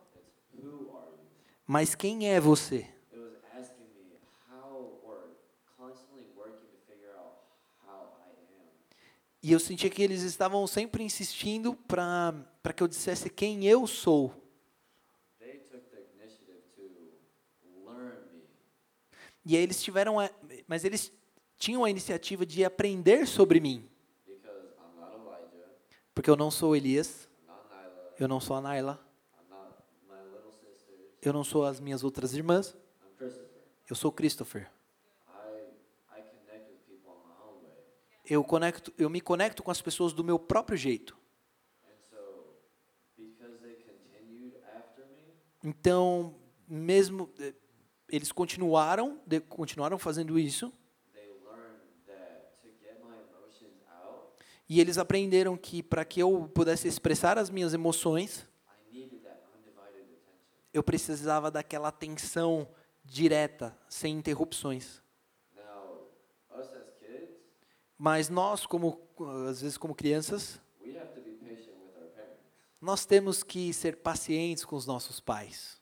[1.67, 2.77] mas quem é você?
[3.11, 4.15] It was asking me
[4.49, 5.35] how or
[5.77, 7.43] constantly working to figure out
[7.83, 8.69] how I am.
[9.45, 14.33] E eu sentia que eles estavam sempre insistindo para que eu dissesse quem eu sou.
[19.45, 20.31] E aí eles tiveram, a,
[20.67, 21.11] mas eles
[21.59, 23.87] tinham a iniciativa de aprender sobre mim,
[26.15, 27.29] porque eu não sou Elias,
[28.19, 28.99] eu não sou a Naila,
[31.21, 32.75] eu não sou as minhas outras irmãs,
[33.87, 34.71] eu sou Christopher.
[35.27, 37.75] I I connect with people on my own way.
[38.27, 41.17] Eu conecto, eu me conecto com as pessoas do meu próprio jeito.
[45.63, 46.35] Então,
[46.67, 47.53] mesmo eh,
[48.09, 49.19] eles continuaram,
[49.49, 50.71] continuaram fazendo isso,
[54.67, 58.47] e eles aprenderam que para que eu pudesse expressar as minhas emoções,
[60.73, 62.67] eu precisava daquela atenção
[63.03, 65.01] direta, sem interrupções.
[65.55, 66.09] Now,
[66.51, 67.29] us as kids,
[67.97, 68.99] Mas nós, como
[69.49, 70.59] às vezes como crianças,
[72.81, 75.81] nós temos que ser pacientes com os nossos pais,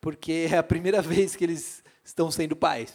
[0.00, 2.94] porque é a primeira vez que eles estão sendo pais.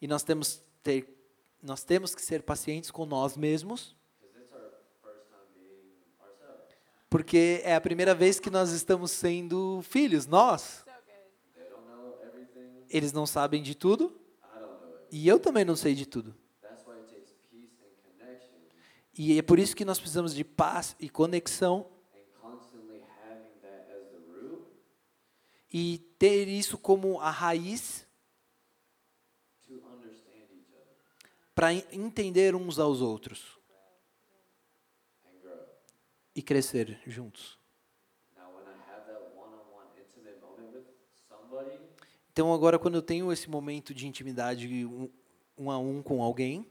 [0.00, 1.22] E nós temos ter
[1.62, 3.94] nós temos que ser pacientes com nós mesmos,
[7.08, 10.82] porque é a primeira vez que nós estamos sendo filhos, nós.
[11.54, 12.81] They don't know everything.
[12.92, 14.20] Eles não sabem de tudo.
[15.10, 16.34] E eu também não sei de tudo.
[19.16, 21.90] E é por isso que nós precisamos de paz e conexão.
[25.74, 28.06] E ter isso como a raiz
[31.54, 33.58] para entender uns aos outros.
[36.34, 37.58] E crescer juntos.
[38.34, 40.88] Now, when I have that one-on-one intimate moment with
[41.28, 41.78] somebody,
[42.32, 45.10] Então agora quando eu tenho esse momento de intimidade um,
[45.56, 46.66] um a um com alguém,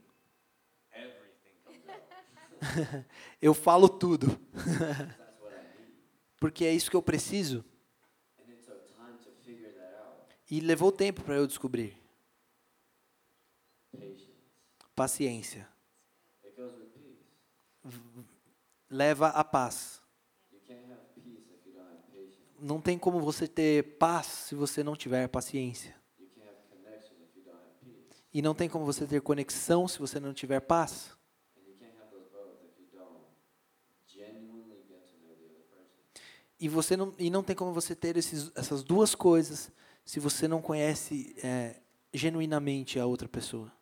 [3.40, 4.26] eu falo tudo,
[6.38, 7.64] porque é isso que eu preciso
[10.50, 11.96] e levou tempo para eu descobrir.
[14.94, 15.68] Paciência
[18.92, 20.02] leva a paz.
[20.52, 22.51] You can't have peace if you don't have patience.
[22.62, 25.94] Não tem como você ter paz se você não tiver paciência.
[28.32, 31.10] E não tem como você ter conexão se você não tiver paz.
[36.58, 39.72] E você não e não tem como você ter esses, essas duas coisas
[40.04, 41.80] se você não conhece é,
[42.14, 43.72] genuinamente a outra pessoa.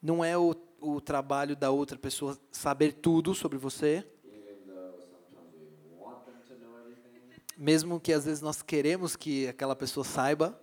[0.00, 5.52] Não é o, o trabalho da outra pessoa saber tudo sobre você, even though sometimes
[5.84, 7.41] we want everything.
[7.56, 10.60] Mesmo que às vezes nós queremos que aquela pessoa saiba,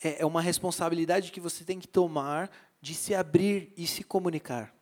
[0.00, 4.74] é é uma responsabilidade que você tem que tomar de se abrir e se comunicar.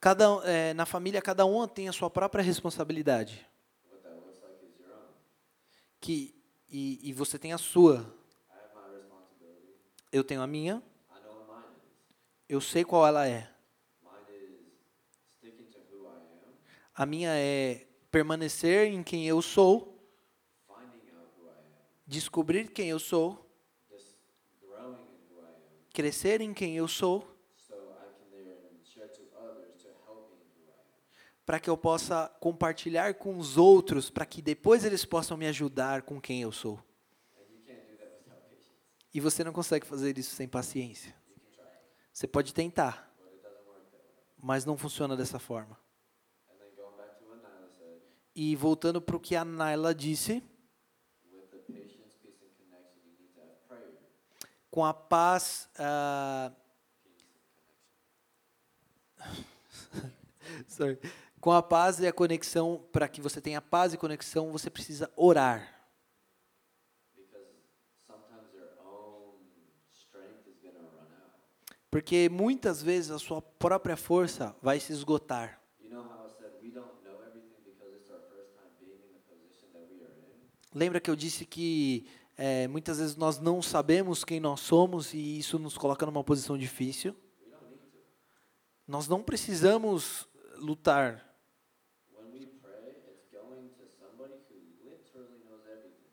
[0.00, 3.48] Cada, é, na família, cada um tem a sua própria responsabilidade.
[5.98, 6.34] Que,
[6.68, 8.14] e, e você tem a sua.
[10.12, 10.82] Eu tenho a minha.
[11.10, 11.94] I know what mine is.
[12.48, 13.50] Eu sei qual ela é.
[16.94, 19.98] A minha é permanecer em quem eu sou,
[22.06, 23.50] descobrir quem eu sou,
[25.92, 27.26] crescer em quem eu sou,
[31.44, 36.02] para que eu possa compartilhar com os outros, para que depois eles possam me ajudar
[36.02, 36.80] com quem eu sou.
[39.12, 41.14] E você não consegue fazer isso sem paciência.
[42.14, 43.14] Você pode tentar,
[44.42, 45.78] mas não funciona dessa forma.
[48.34, 50.42] E voltando para o que a Naila disse,
[54.70, 55.70] com a paz.
[60.66, 60.98] Sorry.
[61.40, 65.08] Com a paz e a conexão, para que você tenha paz e conexão, você precisa
[65.14, 65.88] orar.
[67.14, 67.54] Because
[68.04, 69.36] sometimes your own
[69.92, 71.38] strength is going to run out.
[71.94, 75.62] Porque muitas vezes a sua própria força vai se esgotar.
[80.74, 82.04] Lembra que eu disse que
[82.36, 86.58] é, muitas vezes nós não sabemos quem nós somos e isso nos coloca numa posição
[86.58, 87.14] difícil?
[88.88, 90.26] Nós não precisamos
[90.56, 91.24] lutar.
[92.12, 96.10] When we pray, it's going to somebody who literally knows everything.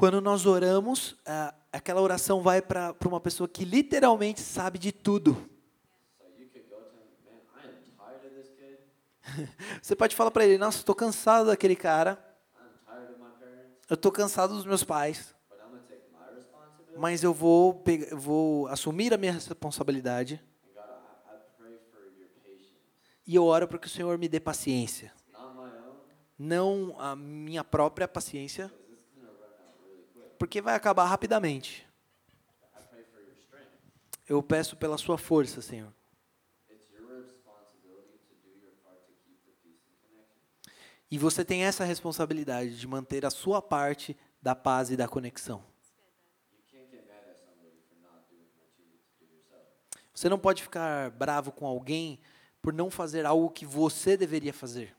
[0.00, 5.36] Quando nós oramos, ah, aquela oração vai para uma pessoa que literalmente sabe de tudo.
[9.82, 12.18] Você pode falar para ele: Nossa, estou cansado daquele cara.
[13.90, 15.34] Eu estou cansado dos meus pais.
[16.96, 20.42] Mas eu vou, pegar, vou assumir a minha responsabilidade.
[23.26, 25.12] E eu oro para que o Senhor me dê paciência.
[26.38, 30.29] Não a minha própria paciência, because it's going to run out really quick.
[30.40, 31.86] Porque vai acabar rapidamente.
[34.26, 35.92] Eu peço pela sua força, Senhor.
[41.10, 45.62] E você tem essa responsabilidade de manter a sua parte da paz e da conexão.
[50.14, 52.18] Você não pode ficar bravo com alguém
[52.62, 54.96] por não fazer algo que você deveria fazer.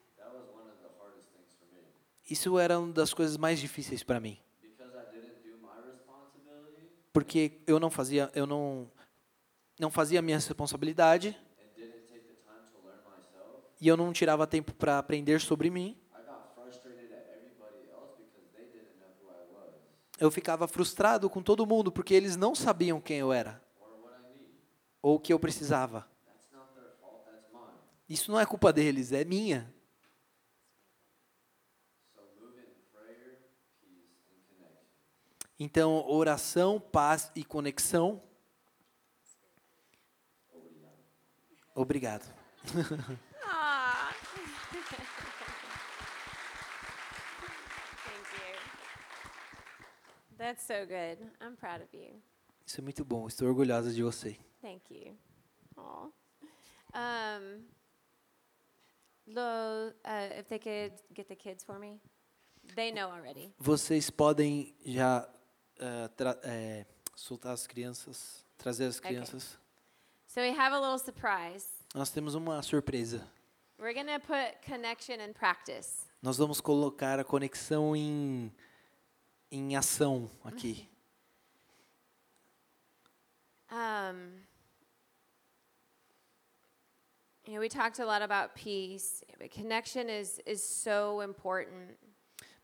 [2.29, 4.39] Isso era uma das coisas mais difíceis para mim,
[4.81, 8.89] Because I didn't do my responsibility porque eu não fazia, eu não
[9.79, 11.35] não fazia a minha responsabilidade
[13.79, 15.97] e eu não tirava tempo para aprender sobre mim.
[20.19, 23.59] Eu ficava frustrado com todo mundo porque eles não sabiam quem eu era
[25.01, 26.07] ou o que eu precisava.
[28.07, 29.73] Isso não é culpa deles, é minha.
[32.13, 33.39] So move in prayer,
[33.81, 35.50] peace, and connection.
[35.63, 38.19] Então, oração, paz e conexão.
[41.75, 42.23] Obrigado.
[42.65, 42.81] Thank
[48.33, 48.57] you.
[50.35, 51.19] That's so good.
[51.39, 52.19] I'm proud of you.
[52.65, 53.27] Isso é muito bom.
[53.27, 54.39] Estou orgulhosa de você.
[54.63, 55.15] Thank you.
[55.77, 56.11] Aw.
[56.95, 57.67] Um,
[59.27, 62.01] Lo, uh, if they could get the kids for me,
[62.75, 63.53] they know already.
[63.59, 65.31] Vocês podem já
[65.81, 69.57] eh, soltar as crianças, trazer as crianças.
[70.27, 71.65] So we have a little surprise.
[71.93, 73.27] Nós temos uma surpresa.
[73.77, 76.05] We're gonna put connection in practice.
[76.21, 78.53] Nós vamos colocar a conexão em,
[79.51, 80.87] em ação aqui.
[83.73, 84.33] Um,
[87.45, 91.97] you know, we talked a lot about peace, but connection is is so important.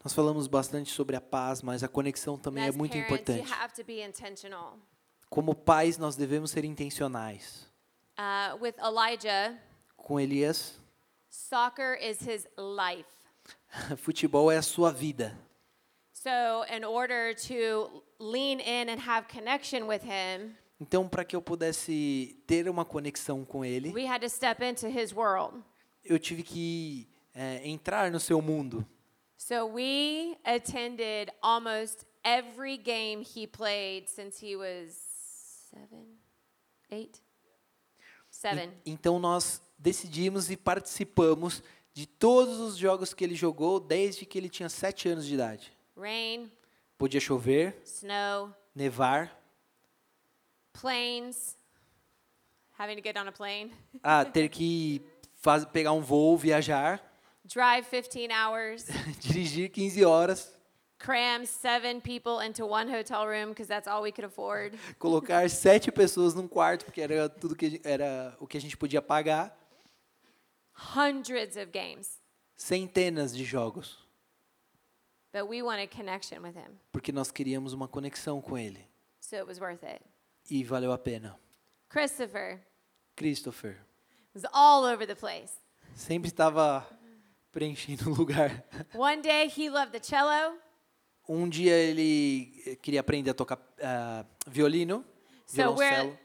[0.07, 3.43] Nós falamos bastante sobre a paz, mas a conexão também é muito importante.
[5.29, 7.69] Como pais, nós devemos ser intencionais.
[8.17, 9.59] Uh, with Elijah,
[9.97, 10.79] Com Elias,
[11.29, 13.09] soccer is his life.
[13.97, 15.37] futebol é a sua vida.
[16.13, 16.29] So,
[16.73, 22.41] in order to lean in and have connection with him, Então, para que eu pudesse
[22.47, 25.61] ter uma conexão com ele, we had to step into his world.
[26.05, 28.87] eu tive que eh, entrar no seu mundo.
[29.37, 34.93] So, we attended almost every game he played since he was
[35.69, 36.17] seven,
[36.91, 37.21] eight,
[38.29, 38.71] seven.
[38.85, 41.61] Então nós decidimos e participamos
[41.93, 45.71] de todos os jogos que ele jogou desde que ele tinha sete anos de idade.
[45.95, 46.51] Rain,
[46.97, 49.31] Podia chover, snow, nevar,
[50.73, 51.55] planes,
[52.77, 53.71] having to get on a plane,
[54.03, 55.01] ah, ter que
[55.35, 56.99] faz, pegar um voo, viajar,
[57.47, 58.85] drive 15 hours,
[59.21, 60.51] dirigir 15 horas,
[60.99, 64.73] cram seven people into one hotel room because that's all we could afford.
[64.99, 69.01] colocar sete pessoas num quarto porque era tudo que era o que a gente podia
[69.01, 69.55] pagar,
[70.95, 72.19] Hundreds of games.
[72.55, 73.97] centenas de jogos,
[75.33, 76.79] But we wanted connection with him.
[76.91, 78.87] porque nós queríamos uma conexão com ele
[79.19, 80.01] So it was worth it.
[80.49, 81.37] e valeu a pena.
[81.89, 82.59] Christopher
[83.15, 83.77] Christopher
[84.33, 85.53] was all over the place.
[85.95, 86.85] sempre estava
[87.51, 88.63] preenchendo o lugar.
[88.95, 90.57] One day he loved the cello.
[91.27, 95.03] Um dia ele eh, queria aprender a tocar ah, violino,
[95.45, 96.17] So we're, violoncelo.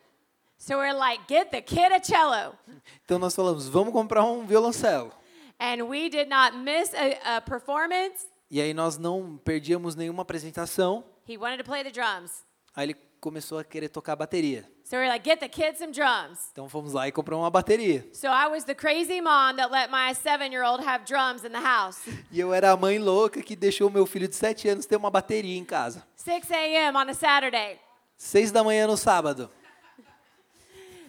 [0.59, 2.57] so we're like, get the kid a cello.
[3.05, 5.13] Então nós falamos, vamos comprar um violoncelo.
[5.59, 8.27] And we did not miss a, a performance.
[8.51, 11.05] E aí nós não perdíamos nenhuma apresentação.
[11.29, 12.45] He wanted to play the drums.
[12.75, 14.69] Aí ele começou a querer tocar bateria.
[14.93, 16.51] So we're like, get the kid some drums.
[16.53, 18.05] Então fomos lá e compramos uma bateria.
[18.13, 21.51] So I was the crazy mom that let my seven year old have drums in
[21.51, 21.99] the house.
[22.31, 25.09] E eu era a mãe louca que deixou meu filho de 7 anos ter uma
[25.11, 26.07] bateria em casa.
[26.17, 26.95] 6 a.m.
[26.99, 27.81] on a Saturday.
[28.19, 29.51] Seis da manhã no sábado.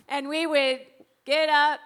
[0.08, 0.80] And we would
[1.26, 1.82] get up,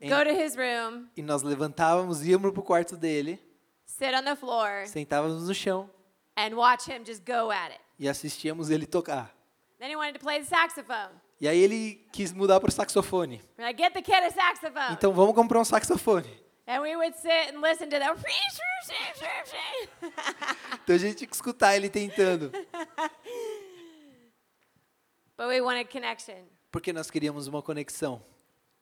[0.00, 3.40] go And- to his room, E nós levantávamos, íamos pro quarto dele,
[3.84, 5.90] sit on the floor, sentávamos no chão
[6.36, 7.80] and watch him just go at it.
[7.98, 9.34] e assistíamos ele tocar.
[9.80, 11.20] Then he wanted to play the saxophone.
[11.42, 13.42] E aí ele quis mudar para o saxofone.
[13.58, 14.92] Like, get the kid a saxophone.
[14.92, 16.30] Então vamos comprar um saxofone.
[16.68, 17.96] And we would sit and listen to.
[20.84, 22.52] Então a gente tinha que escutar ele tentando.
[25.36, 26.44] but we wanted connection.
[26.70, 28.24] Porque nós queríamos uma conexão.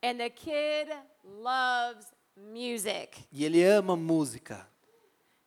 [0.04, 0.90] And the kid
[1.24, 3.24] loves music.
[3.32, 4.68] E ele ama música.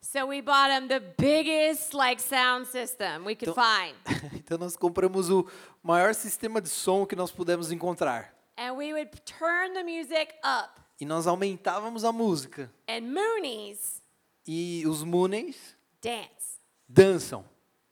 [0.05, 3.95] So we bought him the biggest like sound system we could Então- find.
[4.35, 5.47] Então nós compramos o
[5.81, 8.33] maior sistema de som que nós pudemos encontrar.
[8.57, 10.69] And we would turn the music up.
[10.99, 12.69] E nós aumentávamos a música.
[12.87, 14.01] And Moonies
[14.45, 15.55] E os Moonies
[16.01, 16.59] dance.
[16.87, 17.45] dançam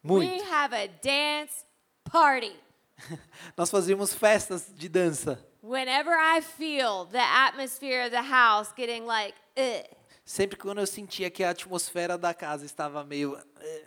[0.03, 0.43] We muito.
[0.51, 1.65] have a dance
[2.03, 2.53] party.
[3.57, 5.39] Nós fazíamos festas de dança.
[5.63, 9.85] Whenever I feel the atmosphere of the house getting like, Ugh,
[10.31, 13.37] Sempre quando eu sentia que a atmosfera da casa estava meio.
[13.59, 13.85] eh,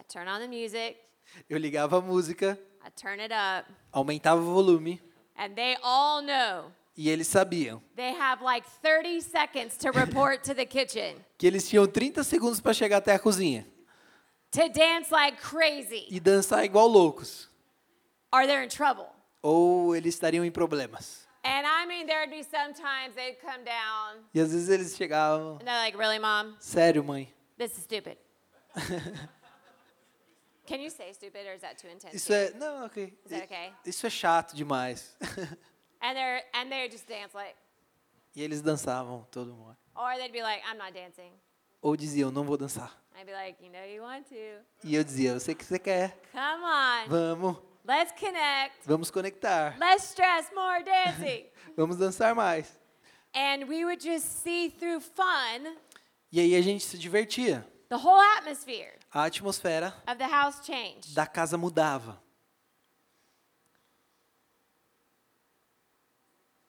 [0.00, 0.96] I turn on the music,
[1.48, 5.00] Eu ligava a música, I turn it up, aumentava o volume
[5.36, 10.56] and they all know e eles sabiam they have like 30 seconds to report to
[10.56, 13.64] the kitchen que eles tinham 30 segundos para chegar até a cozinha
[14.50, 17.48] to dance like crazy e dançar igual loucos.
[18.32, 19.06] or they're in trouble.
[19.40, 21.23] Ou eles estariam em problemas.
[21.44, 25.58] And I mean, there'd be sometimes they'd come down E às vezes eles chegavam.
[25.60, 26.56] and they're like, Really, mom?
[26.60, 27.28] Sério, mãe?
[27.58, 28.16] This is stupid.
[30.66, 32.14] Can you say stupid or is that too intense?
[32.16, 32.52] Isso é.
[32.54, 33.12] Não, ok.
[33.26, 33.72] Is that okay?
[33.84, 35.14] Isso é chato demais.
[36.00, 37.54] And they're and they just dance like,
[38.34, 39.76] e eles dançavam todo mundo.
[39.96, 41.30] or they'd be like, I'm not dancing.
[41.82, 42.90] Ou diziam, não vou dançar.
[43.16, 44.34] I'd be like, you know, you want to.
[44.82, 46.18] E eu dizia, eu sei que você quer.
[46.32, 48.84] Come on, Vamos, let's connect.
[48.86, 49.76] vamos conectar.
[49.78, 51.46] Let's stress more dancing.
[51.76, 52.66] Vamos dançar mais.
[53.34, 55.76] and we would just see through fun
[56.32, 57.66] E aí a gente se divertia.
[57.88, 61.14] the whole atmosphere A atmosfera of the house changed.
[61.14, 62.18] da casa mudava.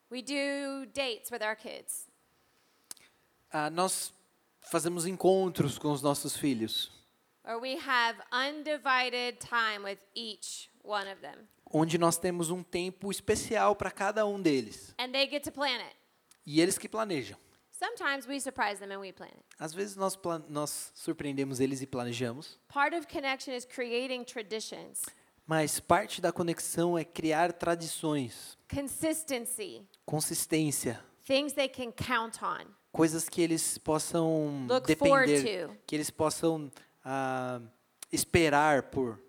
[0.09, 2.07] We do dates with our kids.
[3.51, 4.11] Ah, nós
[4.61, 6.91] fazemos encontros com os nossos filhos,
[7.43, 10.69] Or we have undivided time with each.
[11.71, 14.93] Onde nós temos um tempo especial para cada um deles.
[14.99, 15.95] And they get to plan it.
[16.45, 17.37] E eles que planejam.
[17.71, 19.43] Sometimes we surprise them and we plan it.
[19.59, 20.17] Às vezes nós,
[20.47, 25.01] nós surpreendemos eles e planejamos, Part of connection is creating traditions,
[25.45, 32.65] mas parte da conexão é criar tradições, consistency, consistência, things they can count on.
[32.93, 35.77] coisas que eles possam Look forward depender, to.
[35.85, 36.71] que eles possam
[37.03, 37.59] ah,
[38.09, 39.19] esperar por.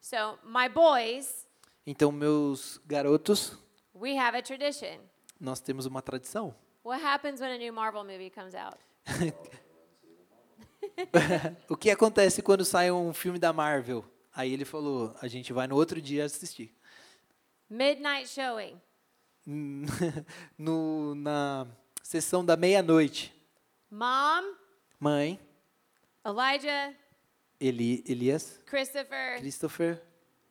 [0.00, 1.46] So, my boys,
[1.86, 3.56] Então, meus garotos,
[3.94, 4.98] we have a tradition.
[5.38, 6.54] nós temos uma tradição.
[6.84, 8.78] What happens when a new Marvel movie comes out?
[11.68, 14.04] o que acontece quando sai um filme da Marvel?
[14.34, 16.74] Aí ele falou, a gente vai no outro dia assistir.
[17.68, 18.80] Midnight showing.
[20.58, 21.66] No, na
[22.02, 23.34] sessão da meia-noite.
[23.90, 24.54] Mom,
[24.98, 25.40] Mãe,
[26.24, 26.94] Elijah,
[27.60, 30.00] Eli, Elias, Christopher, Christopher,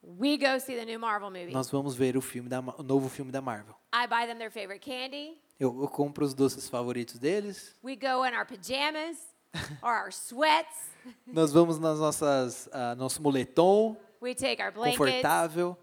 [0.03, 1.52] we go see the new Marvel movie.
[1.52, 3.76] nós vamos ver o filme da o novo filme da Marvel.
[3.94, 5.38] I buy them their favorite candy.
[5.60, 7.76] Eu, eu compro os doces favoritos deles.
[7.84, 9.18] We go in our pajamas
[9.81, 10.91] or our sweats.
[11.27, 14.98] Nós vamos nas nossas ah, nosso moletom We take our blankets.
[14.98, 15.77] confortável.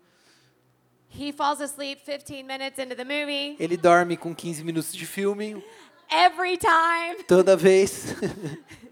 [1.08, 3.56] He falls asleep 15 minutes into the movie.
[3.58, 5.62] Ele dorme com 15 minutos de filme
[6.10, 7.24] Every time.
[7.24, 8.14] toda vez.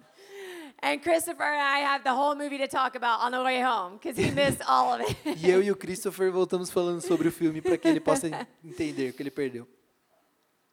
[0.86, 3.94] And Christopher and I have the whole movie to talk about on the way home
[3.96, 5.16] because he missed all of it.
[5.42, 8.28] e eu e o Christopher voltamos falando sobre o filme para que ele possa
[8.62, 9.66] entender o que ele perdeu.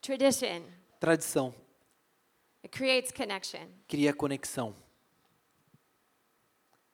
[0.02, 0.64] Tradition.
[1.00, 1.54] Tradição
[2.64, 3.68] It creates connection.
[3.88, 4.76] cria conexão,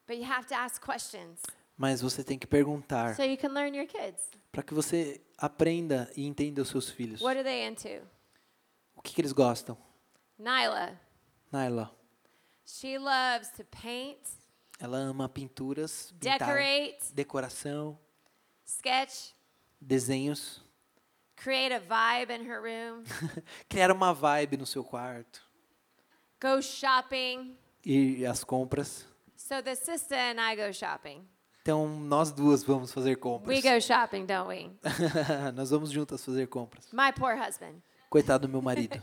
[0.06, 1.40] But you have to ask questions
[1.76, 4.22] mas você tem que perguntar so you can learn your kids.
[4.52, 7.20] para que você aprenda e entenda os seus filhos.
[7.20, 8.04] What are they into?
[8.96, 9.76] O que, que eles gostam?
[10.38, 10.98] Nyla,
[11.52, 11.90] Naila,
[12.70, 14.18] she loves to paint,
[14.78, 17.98] ela ama pinturas, pintar, decorate, decoração,
[18.66, 19.32] sketch,
[19.80, 20.60] desenhos,
[21.36, 23.04] create a vibe in her room,
[23.70, 25.40] criar uma vibe no seu quarto,
[26.40, 27.56] go shopping.
[27.84, 29.06] ir às compras.
[29.36, 31.26] So the sister and I go shopping.
[31.62, 33.62] Então, nós duas vamos fazer We compras.
[33.62, 34.70] go shopping, don't we?
[35.54, 36.86] nós vamos juntas fazer compras.
[36.92, 37.82] My poor husband.
[38.10, 39.02] Coitado do meu marido.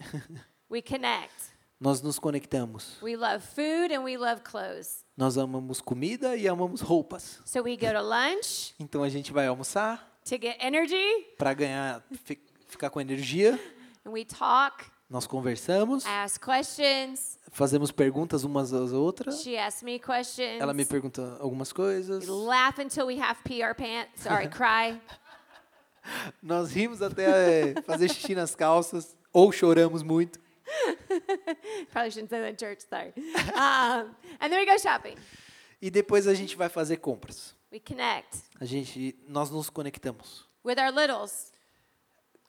[0.70, 1.53] We connect.
[1.80, 2.96] Nós nos conectamos.
[3.02, 5.04] We love food and we love clothes.
[5.16, 7.40] Nós amamos comida e amamos roupas.
[7.44, 12.02] So we go to lunch Então a gente vai almoçar to get energy para ganhar,
[12.24, 13.58] fi- ficar com energia.
[14.06, 17.38] and we talk, Nós conversamos, ask questions.
[17.52, 19.42] fazemos perguntas umas às outras.
[19.42, 20.60] She asks me questions.
[20.60, 22.24] Ela me pergunta algumas coisas.
[22.24, 24.22] We laugh until we have pee our pants.
[24.22, 25.00] Sorry, cry.
[26.42, 30.38] Nós rimos até é, fazer xixi nas calças ou choramos muito.
[31.92, 32.80] Probably shouldn't say that in church.
[32.88, 33.12] Sorry.
[33.54, 35.16] Um, and then we go shopping.
[35.80, 37.54] E depois a gente vai fazer compras.
[37.70, 41.52] We connect A gente, nós nos conectamos with our littles,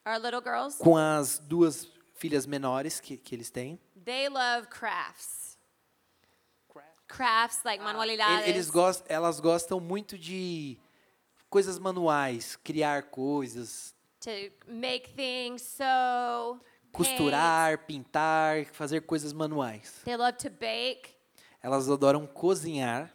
[0.06, 0.78] our little girls.
[0.78, 3.80] com as duas filhas menores que, que eles têm.
[4.06, 5.58] They love crafts.
[7.08, 8.48] Crafts like E- manualidades.
[8.48, 10.78] Eles gostam, elas gostam muito de
[11.50, 14.32] coisas manuais, criar coisas, to
[14.68, 16.60] make things so
[16.96, 20.02] costurar, pintar, fazer coisas manuais.
[20.06, 21.14] They love to bake.
[21.62, 23.12] Elas adoram cozinhar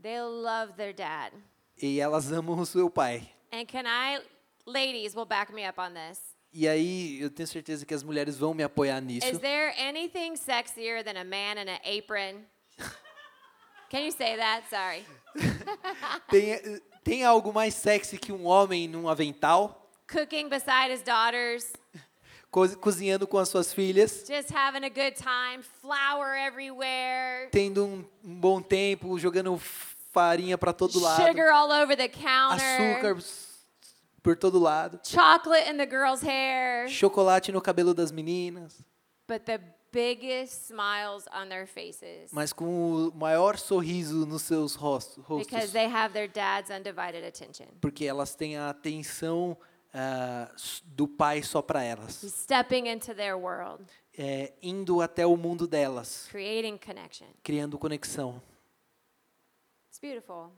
[0.00, 1.32] They love their dad.
[1.80, 3.28] e elas amam o seu pai.
[3.52, 4.20] And can I,
[4.66, 6.18] ladies, will back me up on this.
[6.52, 9.26] E aí eu tenho certeza que as mulheres vão me apoiar nisso.
[9.26, 12.44] Is there anything sexier than a man in an apron?
[13.88, 14.64] Can you say that?
[14.70, 15.04] Sorry.
[16.30, 21.72] Tem, tem algo mais sexy que um homem num avental, Cooking beside his daughters,
[22.52, 28.34] cozinhando com as suas filhas, just having a good time, flour everywhere, tendo um, um
[28.40, 29.56] bom tempo, jogando
[30.12, 33.16] farinha para todo lado, sugar all over the counter, açúcar
[34.22, 38.84] por todo lado, chocolate in the girl's hair, chocolate no cabelo das meninas,
[39.26, 39.58] but the
[39.90, 42.30] biggest smiles on their faces.
[42.32, 42.64] Mas com
[43.08, 47.66] o maior sorriso nos seus ros- because rostos, they have their dad's undivided attention.
[47.80, 49.56] porque elas têm a atenção
[50.54, 53.84] s- do pai só para elas, Stepping into their world,
[54.16, 57.26] é, indo até o mundo delas, creating connection.
[57.42, 58.40] criando conexão.
[59.88, 60.52] It's beautiful.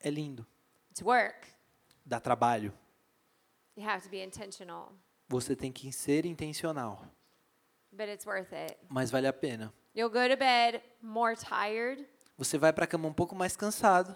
[0.00, 0.46] É lindo,
[0.90, 1.48] It's work.
[2.04, 2.72] dá trabalho.
[3.76, 4.92] You have to be intentional,
[5.28, 7.04] Você tem que ser intencional,
[7.92, 8.76] but it's worth it.
[8.88, 9.72] mas vale a pena.
[9.94, 12.06] You'll go to bed more tired,
[12.36, 14.14] Você vai para a cama um pouco mais cansado,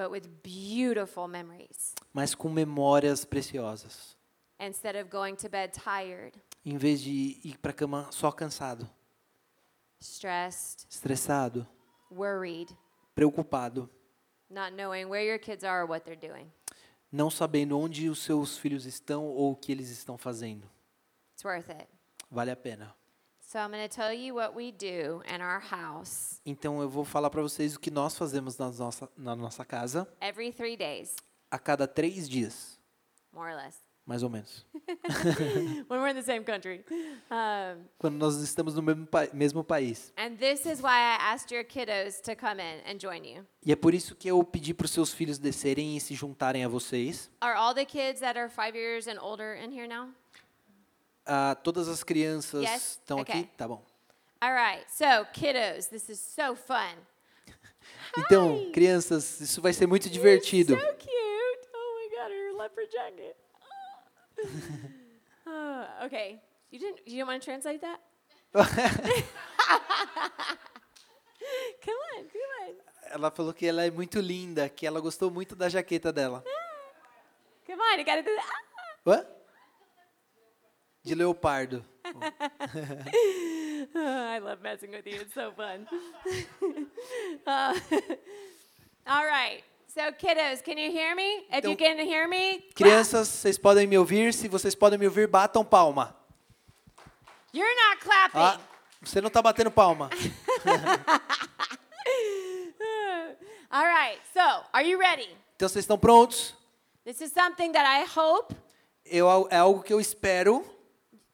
[0.00, 4.16] but with beautiful memories mas com memórias preciosas,
[4.58, 6.32] instead of going to bed tired,
[6.64, 8.88] em vez de ir para a cama só cansado,
[10.00, 11.66] stressed, estressado,
[12.10, 12.74] worried,
[13.14, 13.90] preocupado,
[14.48, 16.50] not knowing where your kids are or what they're doing.
[17.12, 20.66] não sabendo onde os seus filhos estão ou o que eles estão fazendo.
[21.34, 21.88] It's worth it.
[22.30, 22.94] Vale a pena.
[26.46, 30.06] Então eu vou falar para vocês o que nós fazemos na nossa, na nossa casa
[30.20, 31.16] every three days,
[31.50, 32.78] a cada três dias,
[33.32, 34.64] more or less, mais ou menos.
[35.88, 36.84] when we're in the same country.
[37.28, 40.12] Um, Quando nós estamos no mesmo, pa- mesmo país.
[40.16, 43.44] and this is why I asked your kiddos to come in and join you.
[43.66, 46.64] E é por isso que eu pedi para os seus filhos descerem e se juntarem
[46.64, 47.28] a vocês.
[47.40, 50.08] Are all the kids that are five years and older in here now?
[51.32, 52.82] Ah, todas as crianças Yes?
[53.00, 53.42] estão Okay.
[53.42, 53.50] aqui?
[53.56, 53.80] Tá bom.
[54.40, 56.96] All right, so kiddos, this is so fun.
[58.18, 60.74] Então, crianças, isso vai ser muito divertido.
[60.76, 61.68] So cute.
[61.72, 63.36] Oh my god, her leopard jacket.
[65.46, 66.40] Oh, okay.
[66.72, 68.00] You didn't you didn't want to translate that?
[71.84, 72.74] come on, come on.
[73.12, 76.42] ela falou que ela é muito linda, que ela gostou muito da jaqueta dela.
[77.66, 78.64] Come on, you gotta do that.
[79.06, 79.26] Hã?
[81.02, 81.84] De leopardo.
[83.94, 85.20] I love messing with you.
[85.20, 85.86] It's so fun.
[87.46, 87.74] Uh,
[89.06, 89.62] all right.
[89.88, 91.46] So, kiddos, can you hear me?
[91.50, 92.62] If you Então- can hear me.
[92.74, 94.32] Crianças, vocês podem me ouvir?
[94.34, 96.14] Se vocês podem me ouvir, batam palma.
[97.52, 98.38] You're not clapping.
[98.38, 98.60] Ah,
[99.02, 100.10] você não está batendo palma.
[103.70, 104.18] All right.
[104.32, 104.40] So,
[104.72, 105.28] are you ready?
[105.56, 106.54] Então vocês estão prontos?
[107.04, 108.54] This is something that I hope
[109.04, 110.64] Eu, é algo que eu espero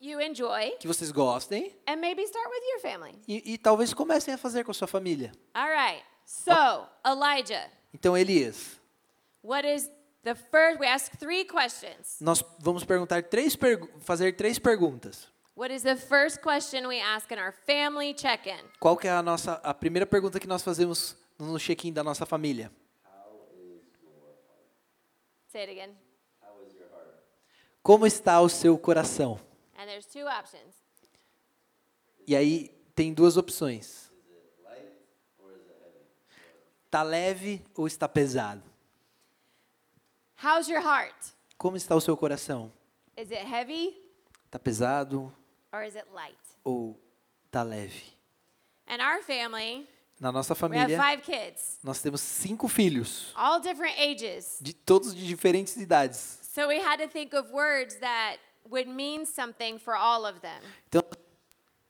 [0.07, 3.15] you enjoy que vocês gostem and maybe start with your family.
[3.29, 5.33] e, e talvez comecem a fazer com a sua família.
[5.55, 6.03] All right.
[6.25, 8.79] So, Elijah, Então, Elias,
[9.43, 9.89] what is
[10.25, 10.79] the first?
[10.81, 12.17] We ask three questions.
[12.21, 15.29] nós vamos perguntar três pergu- fazer três perguntas.
[15.57, 18.59] What is the first question we ask in our family check-in?
[18.79, 22.27] Qual que é a nossa a primeira pergunta que nós fazemos no check-in da nossa
[22.27, 22.71] família?
[25.51, 25.97] Say it again.
[27.83, 29.39] Como está o seu coração?
[29.79, 30.75] And there's two options.
[32.27, 34.11] E aí tem duas opções.
[36.91, 38.63] Tá leve ou está pesado?
[40.43, 41.15] How's your heart?
[41.59, 42.73] Como está o seu coração?
[43.17, 43.95] Is it heavy
[44.51, 45.33] Tá pesado
[45.73, 46.39] or is it light?
[46.65, 46.99] ou
[47.51, 48.15] tá leve?
[48.89, 49.89] In our family,
[50.21, 54.59] Na nossa we have família, five kids, nós temos cinco filhos, all different ages.
[54.61, 56.39] de todos de diferentes idades.
[56.55, 58.39] So we had to think of words that
[58.71, 60.61] would mean something for all of them.
[60.89, 61.03] Então,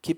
[0.02, 0.14] que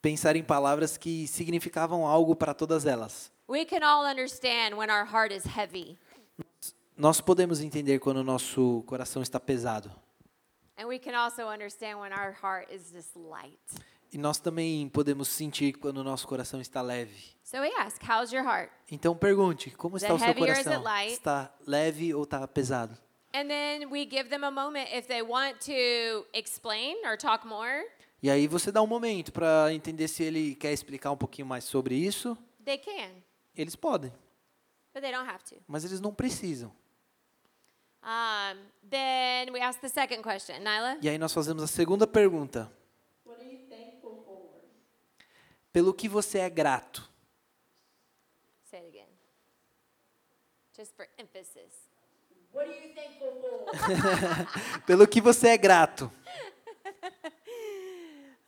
[0.00, 3.32] pensar em palavras que significavam algo para todas elas.
[3.48, 5.98] We can all understand when our heart is heavy,
[6.96, 9.90] Nós podemos entender quando o nosso coração está pesado.
[10.78, 13.58] and we can also understand when our heart is just light.
[14.12, 17.34] E nós também podemos sentir quando o nosso coração está leve.
[17.42, 18.70] So ask, How's your heart?
[18.90, 20.84] Então pergunte, como está o seu coração?
[21.06, 22.96] Está leve ou está pesado?
[23.38, 27.84] And then we give them a moment if they want to explain or talk more,
[28.22, 31.64] E aí você dá um momento para entender se ele quer explicar um pouquinho mais
[31.64, 32.36] sobre isso.
[32.64, 33.10] they can,
[33.54, 34.10] Eles podem,
[34.94, 35.56] but they don't have to.
[35.68, 36.72] mas eles não precisam.
[38.02, 38.56] Um,
[38.88, 40.58] then we ask the second question.
[40.60, 40.98] Nyla?
[41.02, 42.70] E aí nós fazemos a segunda pergunta.
[43.26, 44.62] What are you thankful for?
[45.72, 47.06] Pelo que você é grato?
[48.70, 49.08] Say it again.
[50.74, 51.85] Just for emphasis.
[54.86, 56.10] Pelo que você é grato?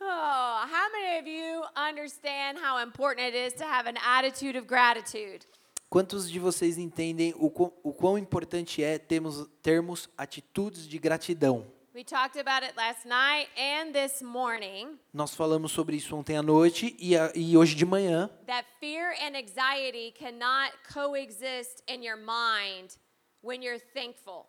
[0.00, 4.66] Oh, how many of you understand how important it is to have an attitude of
[4.66, 5.44] gratitude?
[5.90, 11.66] Quantos de vocês entendem o quão, o quão importante é termos, termos atitudes de gratidão?
[11.94, 16.42] We talked about it last night and this morning Nós falamos sobre isso ontem à
[16.42, 18.30] noite e, a- e hoje de manhã.
[18.46, 22.96] that fear and anxiety cannot coexist in your mind
[23.42, 24.46] when you're thankful.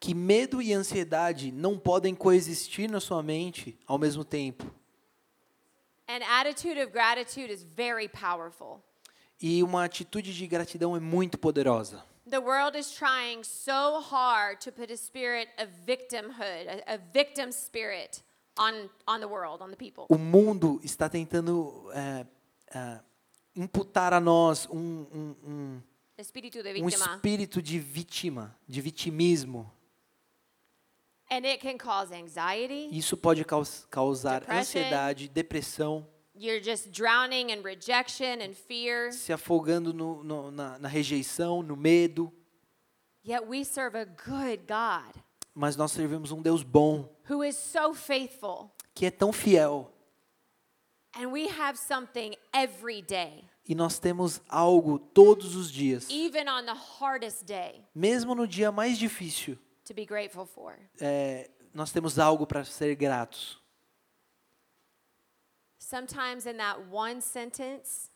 [0.00, 4.64] Que medo e ansiedade não podem coexistir na sua mente ao mesmo tempo.
[6.06, 8.82] An attitude of gratitude is very powerful.
[9.40, 12.04] E uma atitude de gratidão é muito poderosa.
[12.28, 17.52] The world is trying so hard to put a spirit of victimhood, a, a victim
[17.52, 18.22] spirit
[18.58, 20.06] on, on the world, on the people.
[20.08, 22.26] O mundo está tentando é,
[22.74, 23.00] é,
[23.54, 25.82] imputar a nós um, um, um,
[26.16, 27.14] Espírito de um vítima.
[27.16, 29.70] espírito de vítima, de vitimismo.
[31.30, 32.88] And it can cause anxiety.
[32.96, 34.60] Isso pode caus- causar Depression.
[34.60, 39.12] ansiedade, depressão, You're just drowning in rejection and fear.
[39.12, 42.32] se afogando no- no- na, na rejeição, no medo.
[43.26, 45.14] Yet we serve a good God
[45.54, 48.70] Mas nós servimos um Deus bom, who is so faithful.
[48.94, 49.90] que é tão fiel.
[51.16, 56.64] And we have something every day, E nós temos algo todos os dias, even on
[56.66, 60.74] the hardest day, mesmo no dia mais difícil, to be grateful for.
[61.00, 63.58] é, nós temos algo para ser gratos.
[65.78, 68.10] Sometimes in that one sentence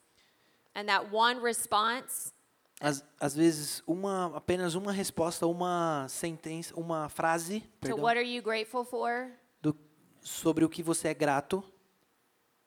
[0.74, 2.32] and that one response,
[2.80, 8.24] Às, às vezes, uma, apenas uma resposta, uma sentença, uma frase to perdão, what are
[8.26, 9.76] you grateful for, do-
[10.22, 11.64] sobre o que você é grato,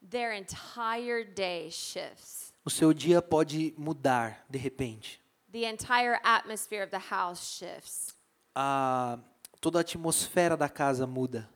[0.10, 2.51] their entire day shifts.
[2.66, 5.20] O seu dia pode mudar de repente.
[5.52, 8.16] The entire atmosphere of the house shifts.
[8.56, 9.20] A,
[9.60, 11.50] toda a atmosfera da casa muda.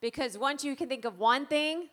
[0.00, 1.90] Because once you can think of one thing,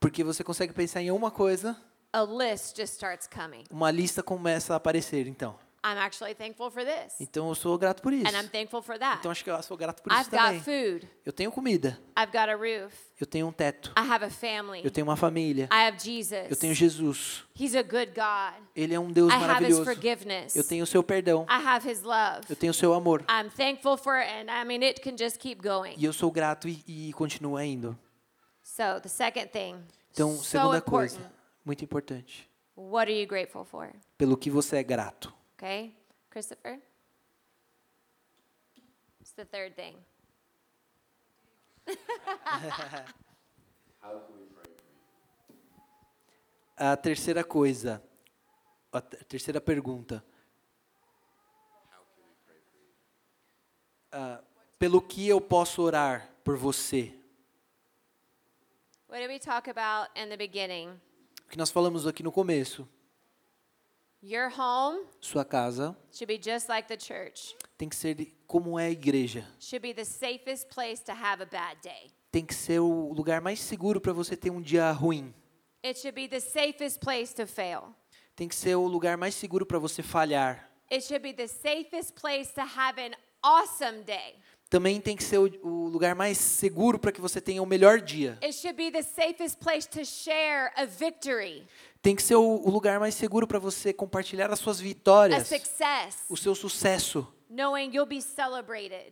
[0.00, 1.76] Porque você consegue pensar em uma coisa,
[2.12, 3.64] a list just starts coming.
[3.70, 5.58] uma lista começa a aparecer, então.
[5.84, 7.20] I'm actually thankful for this.
[7.20, 8.26] Então eu sou grato por isso.
[8.26, 9.18] And I'm thankful for that.
[9.18, 10.60] Então acho que eu sou grato por isso I've got também.
[10.60, 11.08] food.
[11.26, 12.94] Eu tenho comida, I've got a roof.
[13.20, 14.80] eu tenho um teto, I have a family.
[14.82, 16.50] eu tenho uma família, I have Jesus.
[16.50, 17.44] eu tenho Jesus.
[17.54, 18.54] He's a good God.
[18.74, 19.84] Ele é um Deus I have his maravilhoso.
[19.84, 20.56] forgiveness.
[20.56, 22.46] Eu tenho o seu perdão, I have his love.
[22.48, 23.22] eu tenho o seu amor.
[23.28, 25.94] I'm thankful for it, and I mean, it can just keep going.
[25.98, 27.98] E eu sou grato e, e continuo indo.
[28.62, 29.76] So, the second thing,
[30.12, 30.90] Então, so segunda important.
[31.18, 31.32] coisa,
[31.62, 32.48] muito importante.
[32.76, 33.92] What are you grateful for?
[34.16, 35.32] Pelo que você é grato.
[35.56, 35.94] Okay,
[36.30, 36.78] Christopher?
[39.20, 39.94] It's the third thing.
[46.76, 48.02] A terceira coisa,
[48.92, 50.24] a te- terceira pergunta.
[54.10, 54.42] Ah,
[54.78, 57.16] pelo que eu posso orar por você?
[59.08, 60.88] What did we talk about in the beginning?
[61.46, 62.88] O que nós falamos aqui no começo.
[64.26, 67.54] Your home Sua casa should be just like the church.
[67.76, 69.46] tem que ser como é a igreja.
[69.60, 72.10] Should be the safest place to have a bad day.
[72.32, 75.34] Tem que ser o lugar mais seguro para você ter um dia ruim.
[75.84, 77.94] It should be the safest place to fail.
[78.34, 80.70] Tem que ser o lugar mais seguro para você falhar.
[80.90, 84.36] It should be the safest place to have an awesome day.
[84.70, 88.00] Também tem que ser o, o lugar mais seguro para que você tenha o melhor
[88.00, 88.38] dia.
[88.42, 91.66] It should be the safest place to share a victory,
[92.04, 96.18] Tem que ser o, o lugar mais seguro para você compartilhar as suas vitórias, success,
[96.28, 97.26] o seu sucesso,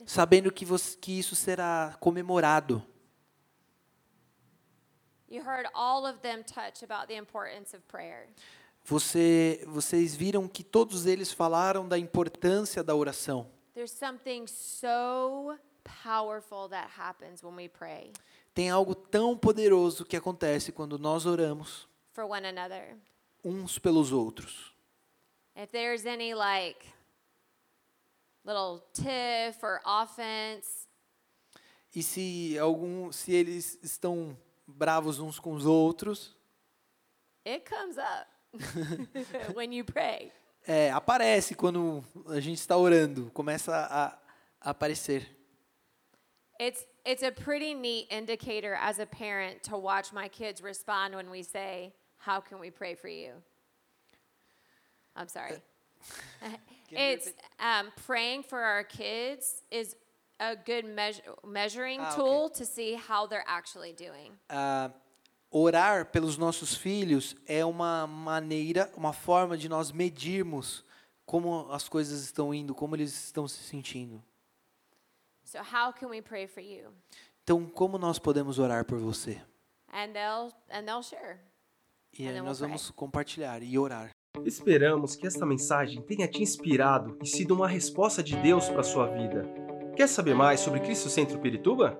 [0.04, 2.84] sabendo que, você, que isso será comemorado.
[8.84, 13.50] Você, vocês viram que todos eles falaram da importância da oração.
[18.52, 22.96] Tem algo tão poderoso que acontece quando nós oramos for one another.
[23.44, 24.70] uns pelos outros.
[25.56, 26.86] If there's any like
[28.44, 30.86] little tiff or offense,
[31.94, 34.34] E se algum, se eles estão
[34.66, 36.34] bravos uns com os outros,
[37.44, 38.26] it comes up
[39.54, 40.32] when you pray.
[40.66, 45.28] é, aparece quando a gente está orando, começa a, a aparecer.
[46.58, 51.28] It's it's a pretty neat indicator as a parent to watch my kids respond when
[51.28, 51.92] we say,
[52.24, 53.32] "How can we pray for you?"
[55.14, 55.60] I'm sorry.
[56.90, 59.94] it's um, praying for our kids is
[60.40, 62.16] a good measure, measuring Ah, okay.
[62.16, 64.32] tool to see how they're actually doing.
[64.50, 64.90] Ah,
[65.50, 70.82] orar pelos nossos filhos é uma maneira, uma forma de nós medirmos
[71.26, 74.22] como as coisas estão indo, como eles estão se sentindo.
[75.44, 76.92] So how can we pray for you?
[77.44, 79.40] Então, como nós podemos orar por você?
[79.92, 81.38] And they'll and they'll share.
[82.18, 84.10] E aí then nós vamos compartilhar e orar.
[84.44, 89.06] Esperamos que esta mensagem tenha te inspirado e sido uma resposta de Deus para sua
[89.06, 89.48] vida.
[89.96, 91.98] Quer saber mais sobre Cristo Centro Pirituba?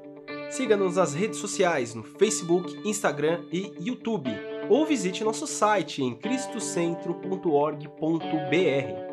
[0.51, 4.31] Siga-nos nas redes sociais no Facebook, Instagram e YouTube,
[4.69, 9.12] ou visite nosso site em cristocentro.org.br.